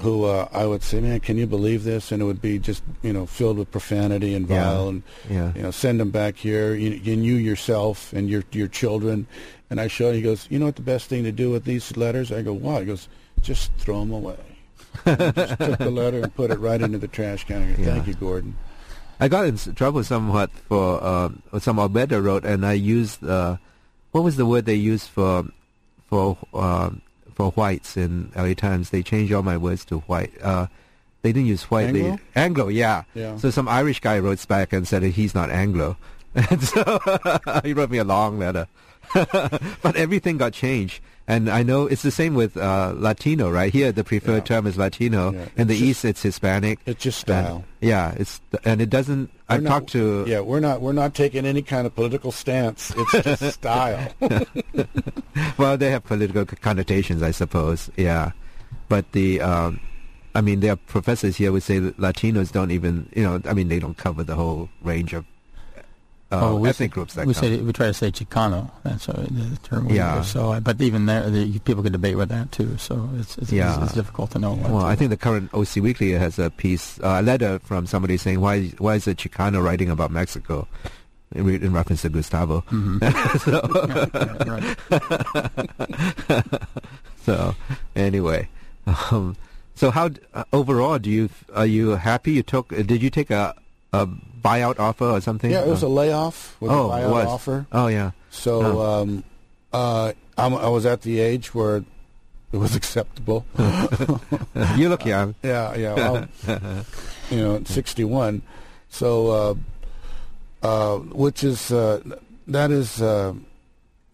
[0.00, 2.82] who uh, I would say, "Man, can you believe this?" And it would be just
[3.02, 4.64] you know filled with profanity and Yeah.
[4.64, 5.52] vile, and Yeah.
[5.54, 9.26] you know send them back here, you, and you yourself and your your children.
[9.70, 10.14] And I showed.
[10.14, 12.52] He goes, "You know what the best thing to do with these letters?" I go,
[12.52, 12.80] why?
[12.80, 13.08] He goes,
[13.42, 14.36] "Just throw them away."
[15.04, 17.62] Just took the letter and put it right into the trash can.
[17.62, 17.94] I go, Yeah.
[17.94, 18.56] Thank you, Gordon.
[19.18, 23.56] I got in trouble somewhat for uh, some Alberta wrote, and I used uh,
[24.12, 25.44] what was the word they used for
[26.08, 26.90] for uh,
[27.36, 28.90] for whites in LA Times?
[28.90, 30.32] They changed all my words to white.
[30.42, 30.66] Uh,
[31.22, 31.86] they didn't use white.
[31.94, 32.16] Anglo?
[32.34, 33.04] They, Anglo, yeah.
[33.14, 33.36] Yeah.
[33.36, 35.96] So some Irish guy wrote back and said he's not Anglo,
[36.34, 36.98] and so
[37.64, 38.66] he wrote me a long letter.
[39.14, 41.00] but everything got changed.
[41.28, 43.72] And I know it's the same with uh, Latino, right?
[43.72, 44.56] Here, the preferred Yeah.
[44.56, 45.32] term is Latino.
[45.32, 45.46] Yeah.
[45.56, 46.78] In the just- East, it's Hispanic.
[46.86, 47.64] It's just And- style.
[47.80, 49.30] yeah, it's and it doesn't.
[49.48, 52.92] I've not- talked to Yeah, we're not we're not taking any kind of political stance.
[52.96, 54.12] It's just style.
[55.58, 57.90] well, they have political connotations, I suppose.
[57.96, 58.32] Yeah,
[58.88, 59.80] but the um,
[60.34, 63.54] I mean, there are professors here would say that Latinos don't even, you know, I
[63.54, 65.24] mean, they don't cover the whole range of
[66.32, 67.42] uh, Oh, we ethnic say- groups that we come.
[67.42, 68.70] say we try to say Chicano.
[68.82, 69.86] That's uh, the term.
[69.88, 70.18] we Yeah.
[70.18, 70.28] use.
[70.28, 72.76] So, uh, but even there, the, people could debate with that too.
[72.78, 73.74] So it's it's, Yeah.
[73.76, 74.54] it's, it's difficult to know.
[74.54, 77.86] Well, to- I think the current OC Weekly has a piece, uh, a letter from
[77.86, 80.66] somebody saying, "Why, why is a Chicano writing about Mexico?"
[81.34, 82.62] In, in reference to Gustavo.
[82.70, 83.02] Mhm.
[83.02, 84.78] Yeah,
[86.50, 86.62] right.
[87.26, 87.56] So,
[87.96, 88.48] anyway,
[89.10, 89.34] um,
[89.74, 92.72] so how uh, overall do you are you happy you took?
[92.72, 93.54] Uh, did you take a
[93.92, 95.50] a buyout offer or something?
[95.50, 95.88] Yeah, it was Oh.
[95.88, 97.26] a layoff with oh, a buyout was.
[97.26, 97.66] offer.
[97.72, 98.10] Oh yeah.
[98.30, 99.02] So Oh.
[99.02, 99.24] um,
[99.72, 101.78] uh, I'm, I was at the age where
[102.52, 103.44] it was acceptable.
[104.76, 105.34] you look young.
[105.42, 105.94] yeah, yeah.
[105.94, 106.28] Well,
[107.30, 108.42] you know, 61.
[108.88, 109.54] So, uh,
[110.62, 112.00] uh, which is uh,
[112.46, 113.34] that is uh,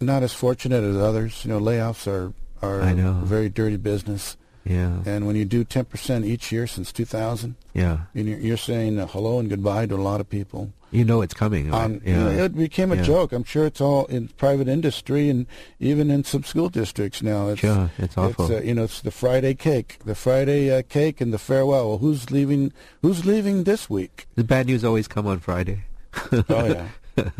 [0.01, 1.45] not as fortunate as others.
[1.45, 3.11] You know, layoffs are are I know.
[3.23, 4.37] a very dirty business.
[4.65, 5.01] Yeah.
[5.05, 7.99] And when you do 10% each year since 2000, Yeah.
[8.15, 10.73] and you're, you're saying hello and goodbye to a lot of people.
[10.93, 11.71] You know it's coming.
[11.71, 11.85] Right?
[11.85, 12.11] Um, yeah.
[12.31, 13.03] you know, it became a Yeah.
[13.03, 13.33] joke.
[13.33, 15.47] I'm sure it's all in private industry and
[15.81, 17.49] even in some school districts now.
[17.49, 17.91] It's, sure.
[17.99, 18.45] It's awful.
[18.45, 21.89] It's, uh, you know, it's the Friday cake, the Friday uh, cake, and the farewell.
[21.89, 22.73] Well, who's leaving?
[23.01, 24.27] Who's leaving this week?
[24.35, 25.85] the bad news always come on Friday.
[26.31, 26.89] Oh yeah,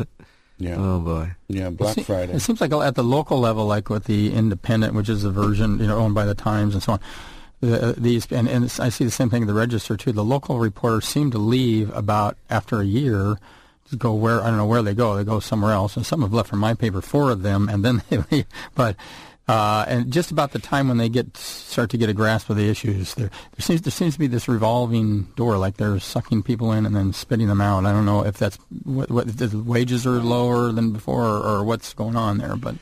[0.63, 1.31] yeah, Oh boy.
[1.47, 1.69] yeah.
[1.69, 2.33] Black it Friday.
[2.33, 5.79] It seems like at the local level, like with the Independent, which is a version
[5.79, 6.99] you know owned by the Times and so on.
[7.61, 10.11] The, these and, and I see the same thing in the Register too.
[10.11, 13.37] The local reporters seem to leave about after a year
[13.89, 15.15] to go where I don't know where they go.
[15.15, 17.83] They go somewhere else, and some have left from my paper, four of them, and
[17.85, 18.45] then they leave.
[18.75, 18.95] But
[19.47, 22.55] uh, and just about the time when they get start to get a grasp of
[22.57, 26.43] the issues, there, there seems there seems to be this revolving door, like they're sucking
[26.43, 27.85] people in and then spitting them out.
[27.85, 31.41] I don't know if that's what, what if the wages are lower than before or,
[31.43, 32.75] or what's going on there, but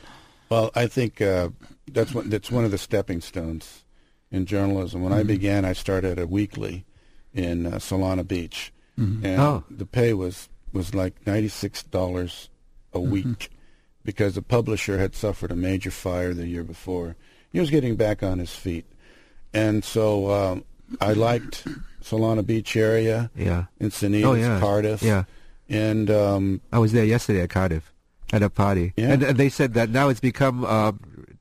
[0.50, 1.48] Well, I think uh,
[1.90, 3.84] that's one, that's one of the stepping stones
[4.30, 5.02] in journalism.
[5.02, 6.84] When I began, I started a weekly
[7.34, 9.64] in uh, Solana Beach, and Oh.
[9.68, 12.48] the pay was was like ninety six dollars
[12.92, 13.50] a week
[14.04, 17.16] because the publisher had suffered a major fire the year before.
[17.52, 18.84] He was getting back on his feet,
[19.52, 20.64] and so um,
[21.00, 21.66] I liked
[22.02, 23.64] Solana Beach area, Yeah.
[23.80, 24.58] Encinitas, Oh yeah.
[24.60, 25.24] Cardiff, Yeah.
[25.68, 27.92] and um, I was there yesterday at Cardiff
[28.32, 29.12] at a party, Yeah.
[29.12, 30.92] and, and they said that now it's become uh,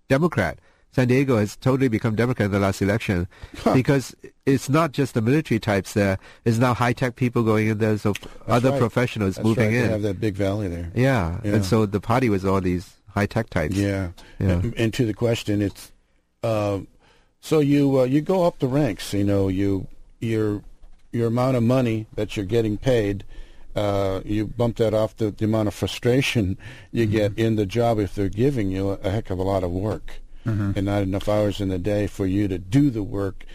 [0.10, 0.60] Democrat.
[0.94, 3.28] San Diego has totally become Democrat in the last election
[3.74, 4.14] because
[4.46, 6.18] it's not just the military types there.
[6.44, 8.14] It's now high tech people going in there, so
[8.48, 8.80] other right.
[8.80, 9.84] professionals that's moving right, in.
[9.84, 10.92] They have that big valley there.
[10.94, 11.40] yeah.
[11.44, 11.56] Yeah.
[11.56, 13.76] and so the party was all these high tech types.
[13.76, 14.10] Yeah.
[14.40, 14.50] Yeah.
[14.50, 15.92] And, and to the question, it's
[16.44, 16.80] uh,
[17.40, 19.14] so you uh, you go up the ranks.
[19.14, 19.88] You know, you
[20.20, 20.62] your
[21.12, 23.24] your amount of money that you're getting paid.
[23.74, 26.58] Uh, you bump that off the, the amount of frustration
[26.92, 27.12] you Mm-hmm.
[27.16, 29.72] get in the job if they're giving you a, a heck of a lot of
[29.72, 30.72] work Mm-hmm.
[30.76, 33.46] and not enough hours in the day for you to do the work,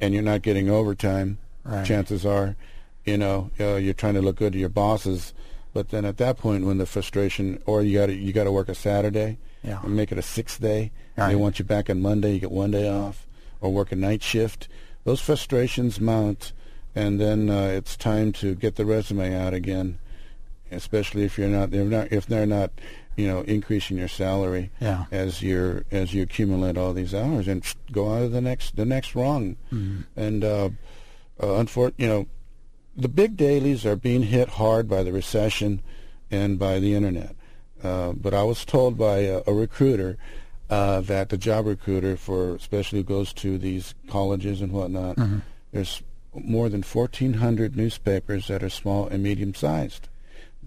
[0.00, 1.38] and you're not getting overtime.
[1.64, 1.84] Right.
[1.86, 2.56] Chances are,
[3.06, 5.32] you know, uh, you're trying to look good to your bosses,
[5.72, 8.52] but then at that point, when the frustration, or you got to you got to
[8.52, 9.80] work a Saturday, Yeah.
[9.82, 10.92] and make it a sixth day.
[11.16, 11.28] Right.
[11.30, 12.34] They want you back on Monday.
[12.34, 13.26] You get one day off,
[13.62, 14.68] or work a night shift.
[15.04, 16.52] Those frustrations mount,
[16.94, 19.98] and then uh, it's time to get the resume out again.
[20.70, 22.72] Especially if you're not, they're not, if they're not,
[23.16, 25.06] you know, increasing your salary Yeah.
[25.10, 28.84] as you as you accumulate all these hours, and go on to the next the
[28.84, 29.56] next rung.
[30.16, 30.70] And uh,
[31.40, 32.26] uh, unfor- you know,
[32.96, 35.80] the big dailies are being hit hard by the recession
[36.30, 37.34] and by the internet.
[37.82, 40.16] Uh, but I was told by a, a recruiter
[40.70, 45.16] uh, that the job recruiter for especially who goes to these colleges and whatnot,
[45.72, 46.02] there's
[46.34, 50.08] more than 1,400 newspapers that are small and medium sized.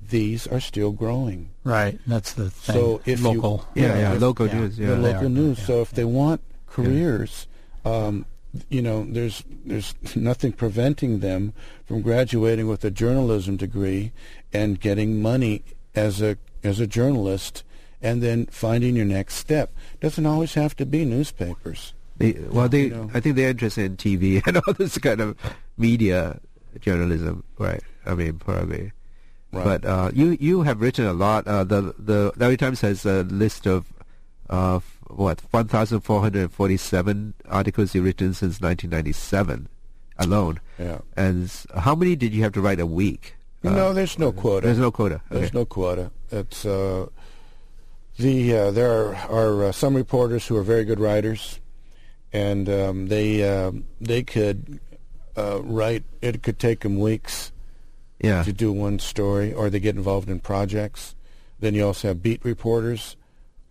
[0.10, 1.50] These are still growing.
[1.64, 2.76] right, that's the thing.
[2.76, 4.60] So if you- local, Yeah, yeah, if- local yeah.
[4.60, 4.80] news.
[4.80, 4.88] Yeah.
[4.90, 5.30] the local are.
[5.30, 5.60] news.
[5.60, 5.66] Yeah.
[5.66, 7.48] So if they want careers,
[7.86, 8.26] um,
[8.70, 11.54] you know, there's there's nothing preventing them
[11.86, 14.12] from graduating with a journalism degree
[14.52, 15.64] and getting money
[15.96, 17.64] as a as a journalist,
[18.02, 19.72] and then finding your next step.
[20.02, 21.94] Doesn't always have to be newspapers.
[22.18, 23.12] They, well, they, You know.
[23.14, 25.38] I think they're interested in TV and all this kind of
[25.78, 26.40] media
[26.82, 27.82] journalism, right?
[28.06, 28.92] I mean, probably.
[29.52, 29.82] Right.
[29.82, 31.48] But uh, you you have written a lot.
[31.48, 33.92] Uh, the the LA Times has a list of
[34.50, 39.68] uh, what one thousand four hundred forty seven articles you've written since nineteen ninety seven
[40.20, 40.60] alone.
[40.78, 41.00] Yeah.
[41.18, 43.36] And how many did you have to write a week?
[43.64, 44.68] Uh, no, there's no quota.
[44.68, 45.22] There's no quota.
[45.30, 46.12] There's no quota.
[46.32, 47.08] It's uh,
[48.18, 51.60] the uh, there are, are uh, some reporters who are very good writers,
[52.32, 54.80] and um, they uh, they could
[55.36, 56.04] uh, write.
[56.22, 57.52] It could take them weeks
[58.20, 58.44] yeah.
[58.44, 61.16] to do one story, or they get involved in projects.
[61.60, 63.16] Then you also have beat reporters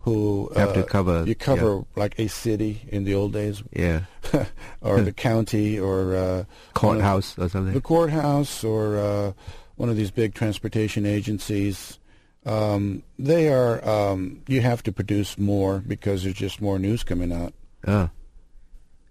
[0.01, 4.01] who Have to uh, cover- You cover like a city in the old days, Yeah.
[4.81, 6.43] or the county, or uh,
[6.73, 7.73] Courthouse or something.
[7.73, 9.31] the courthouse or uh,
[9.75, 11.99] one of these big transportation agencies.
[12.45, 13.83] Um, they are.
[13.87, 17.53] Um, you have to produce more because there's just more news coming out.
[17.85, 18.09] Ah.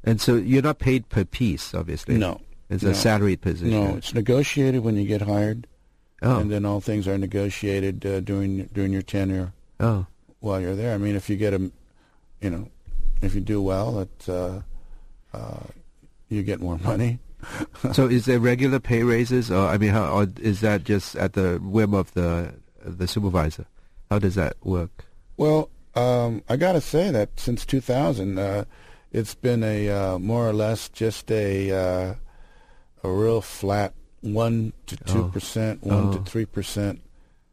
[0.04, 2.16] And so you're not paid per piece, obviously.
[2.16, 2.40] No,
[2.70, 2.90] It's no.
[2.90, 3.70] a salaried position.
[3.70, 5.66] no, it's negotiated when you get hired,
[6.20, 6.38] Oh.
[6.38, 10.06] and then all things are negotiated uh, during during your tenure oh.
[10.40, 10.94] while you're there.
[10.94, 11.70] I mean, if you get a,
[12.40, 12.68] you know,
[13.22, 14.60] if you do well, it, uh,
[15.32, 15.60] uh,
[16.28, 17.20] you get more money.
[17.92, 21.32] so is there regular pay raises, or I mean, how, or is that just at
[21.34, 22.54] the whim of the
[22.84, 23.66] the supervisor?
[24.10, 25.04] How does that work?
[25.36, 28.64] Well, um, I got to say that since 2000, uh,
[29.12, 32.14] it's been a uh, more or less just a uh,
[33.04, 35.28] a real flat one to two Oh.
[35.28, 36.22] percent, one to Oh.
[36.24, 37.00] three percent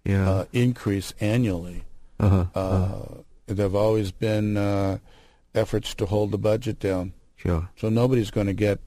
[0.04, 0.30] Yeah.
[0.30, 1.84] uh, increase annually.
[2.20, 2.46] uh-huh.
[2.56, 3.06] Uh, uh-huh.
[3.48, 4.98] There have always been uh,
[5.54, 7.70] efforts to hold the budget down, Sure.
[7.78, 8.80] so nobody's going to get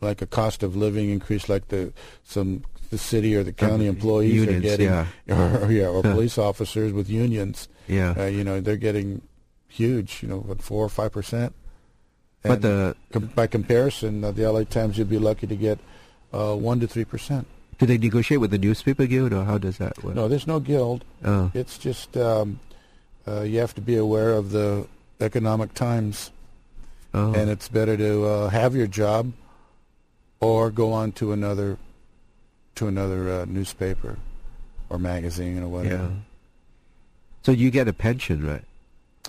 [0.00, 1.92] like a cost of living increase like the
[2.24, 5.06] some the city or the county Um, employees are getting, yeah.
[5.28, 7.68] or, yeah, or police officers with unions.
[7.86, 8.14] Yeah.
[8.16, 9.20] Uh, you know, they're getting
[9.68, 10.22] huge.
[10.22, 11.54] You know, what four or five percent.
[12.42, 15.78] But the com- by comparison, uh, the LA Times you'd be lucky to get
[16.32, 17.46] uh, one to three percent.
[17.78, 20.14] do they negotiate with the newspaper guild, or how does that work?
[20.14, 21.04] No, there's no guild.
[21.24, 21.50] Oh.
[21.54, 22.60] It's just um,
[23.26, 24.86] uh, you have to be aware of the
[25.20, 26.30] economic times,
[27.14, 27.32] oh.
[27.34, 29.32] and it's better to uh, have your job
[30.40, 31.78] or go on to another
[32.76, 34.16] to another uh, newspaper
[34.88, 36.04] or magazine or whatever.
[36.04, 36.10] yeah.
[37.42, 38.64] So you get a pension, right?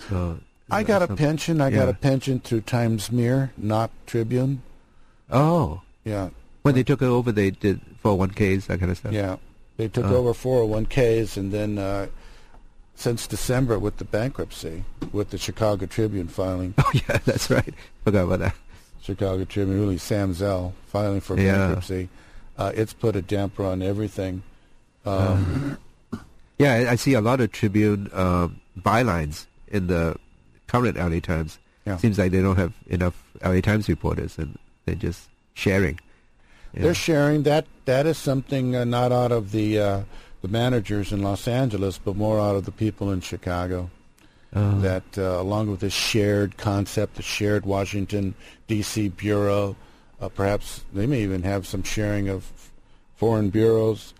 [0.08, 0.38] So
[0.70, 1.60] I got a pension.
[1.60, 4.62] I got a pension through Times Mirror, not Tribune.
[5.30, 6.30] Oh, Yeah,
[6.62, 9.12] when they took it over, they did 401ks, that kind of stuff.
[9.12, 9.36] yeah.
[9.76, 10.14] They took Uh.
[10.16, 12.06] over 401ks, and then uh,
[12.94, 17.72] since December with the bankruptcy, with the Chicago Tribune filing, Oh yeah, that's right.
[18.04, 18.54] Forgot about that.
[19.02, 21.56] Chicago Tribune, really Sam Zell filing for Yeah.
[21.58, 22.08] bankruptcy,
[22.58, 24.42] uh, it's put a damper on everything.
[25.06, 25.78] Um,
[26.58, 30.16] Yeah, I, I see a lot of Tribune um, bylines in the
[30.70, 31.58] current LA Times.
[31.84, 31.96] Yeah.
[31.96, 35.98] Seems like they don't have enough LA Times reporters, and they're just sharing.
[36.72, 36.82] Yeah.
[36.82, 37.66] They're sharing that.
[37.86, 40.00] That is something uh, not out of the uh,
[40.42, 43.90] the managers in Los Angeles, but more out of the people in Chicago.
[44.52, 44.80] Oh.
[44.80, 48.34] that uh, along with this shared concept, the shared Washington
[48.66, 49.08] D.C.
[49.10, 49.76] bureau,
[50.20, 52.50] uh, perhaps they may even have some sharing of
[53.14, 54.12] foreign bureaus.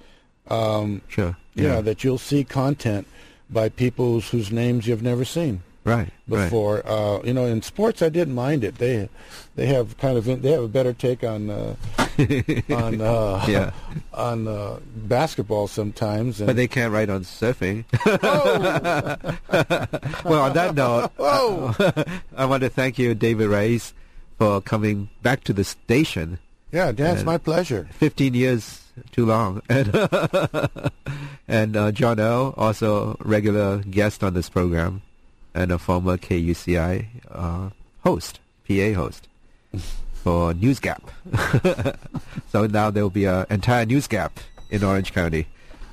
[0.46, 1.36] Um, sure.
[1.54, 1.74] yeah.
[1.74, 1.80] Yeah.
[1.80, 3.08] that you'll see content
[3.50, 6.08] by people whose names you've never seen right.
[6.28, 6.44] Right.
[6.44, 6.86] before.
[6.86, 8.76] Uh, you know, in sports, I didn't mind it.
[8.78, 9.08] They
[9.56, 11.74] they have kind of they have a better take on uh,
[12.70, 13.72] on uh, Yeah.
[14.14, 16.40] on uh, basketball sometimes.
[16.40, 17.84] And But they can't write on surfing.
[20.24, 21.10] well, on that note,
[22.36, 23.92] I want to thank you, David Reyes,
[24.38, 26.38] for coming back to the station.
[26.72, 27.88] yeah, Dan, it's my pleasure.
[27.92, 29.62] 15 years too long.
[29.68, 29.94] And,
[31.48, 35.02] and uh, John O, also regular guest on this program,
[35.54, 37.70] and a former KUCI uh,
[38.04, 39.28] host, PA host
[40.14, 41.02] for News Gap.
[42.48, 44.38] so now there will be an entire News Gap
[44.70, 45.46] in Orange County,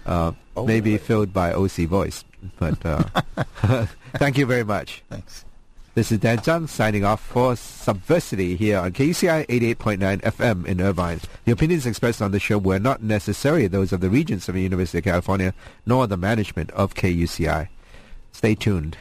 [0.05, 2.23] uh, Oh, maybe filled by OC Voice.
[2.57, 3.03] But uh,
[4.15, 5.03] thank you very much.
[5.07, 5.45] Thanks.
[5.93, 11.19] This is Dan Tsang signing off for Subversity here on KUCI 88.9 FM in Irvine.
[11.45, 14.61] The opinions expressed on the show were not necessarily those of the Regents of the
[14.61, 15.53] University of California,
[15.85, 17.67] nor the management of KUCI.
[18.31, 18.97] Stay tuned.